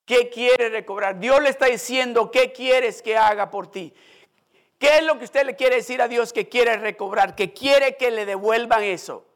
¿Qué 0.06 0.30
quiere 0.30 0.70
recobrar? 0.70 1.18
Dios 1.18 1.40
le 1.42 1.50
está 1.50 1.66
diciendo, 1.66 2.30
¿qué 2.30 2.52
quieres 2.52 3.02
que 3.02 3.16
haga 3.16 3.50
por 3.50 3.70
ti? 3.70 3.94
¿Qué 4.78 4.96
es 4.96 5.04
lo 5.04 5.18
que 5.18 5.24
usted 5.24 5.44
le 5.44 5.56
quiere 5.56 5.76
decir 5.76 6.00
a 6.00 6.08
Dios 6.08 6.32
que 6.32 6.48
quiere 6.48 6.76
recobrar? 6.78 7.34
Que 7.34 7.52
quiere 7.52 7.96
que 7.96 8.10
le 8.10 8.26
devuelvan 8.26 8.82
eso. 8.82 9.29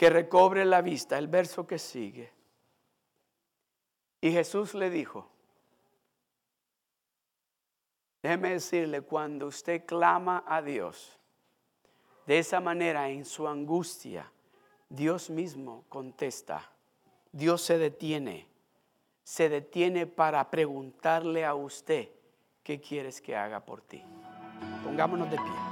Que 0.00 0.08
recobre 0.08 0.64
la 0.64 0.80
vista. 0.80 1.18
El 1.18 1.28
verso 1.28 1.66
que 1.66 1.78
sigue. 1.78 2.32
Y 4.22 4.32
Jesús 4.32 4.72
le 4.72 4.88
dijo, 4.88 5.28
déjeme 8.22 8.52
decirle, 8.52 9.02
cuando 9.02 9.48
usted 9.48 9.84
clama 9.84 10.42
a 10.46 10.62
Dios, 10.62 11.18
de 12.26 12.38
esa 12.38 12.60
manera 12.60 13.10
en 13.10 13.26
su 13.26 13.46
angustia, 13.46 14.32
Dios 14.88 15.28
mismo 15.28 15.84
contesta. 15.90 16.72
Dios 17.30 17.60
se 17.60 17.76
detiene, 17.76 18.48
se 19.22 19.50
detiene 19.50 20.06
para 20.06 20.48
preguntarle 20.48 21.44
a 21.44 21.54
usted, 21.54 22.08
¿qué 22.62 22.80
quieres 22.80 23.20
que 23.20 23.36
haga 23.36 23.60
por 23.60 23.82
ti? 23.82 24.02
Pongámonos 24.82 25.30
de 25.30 25.36
pie. 25.36 25.69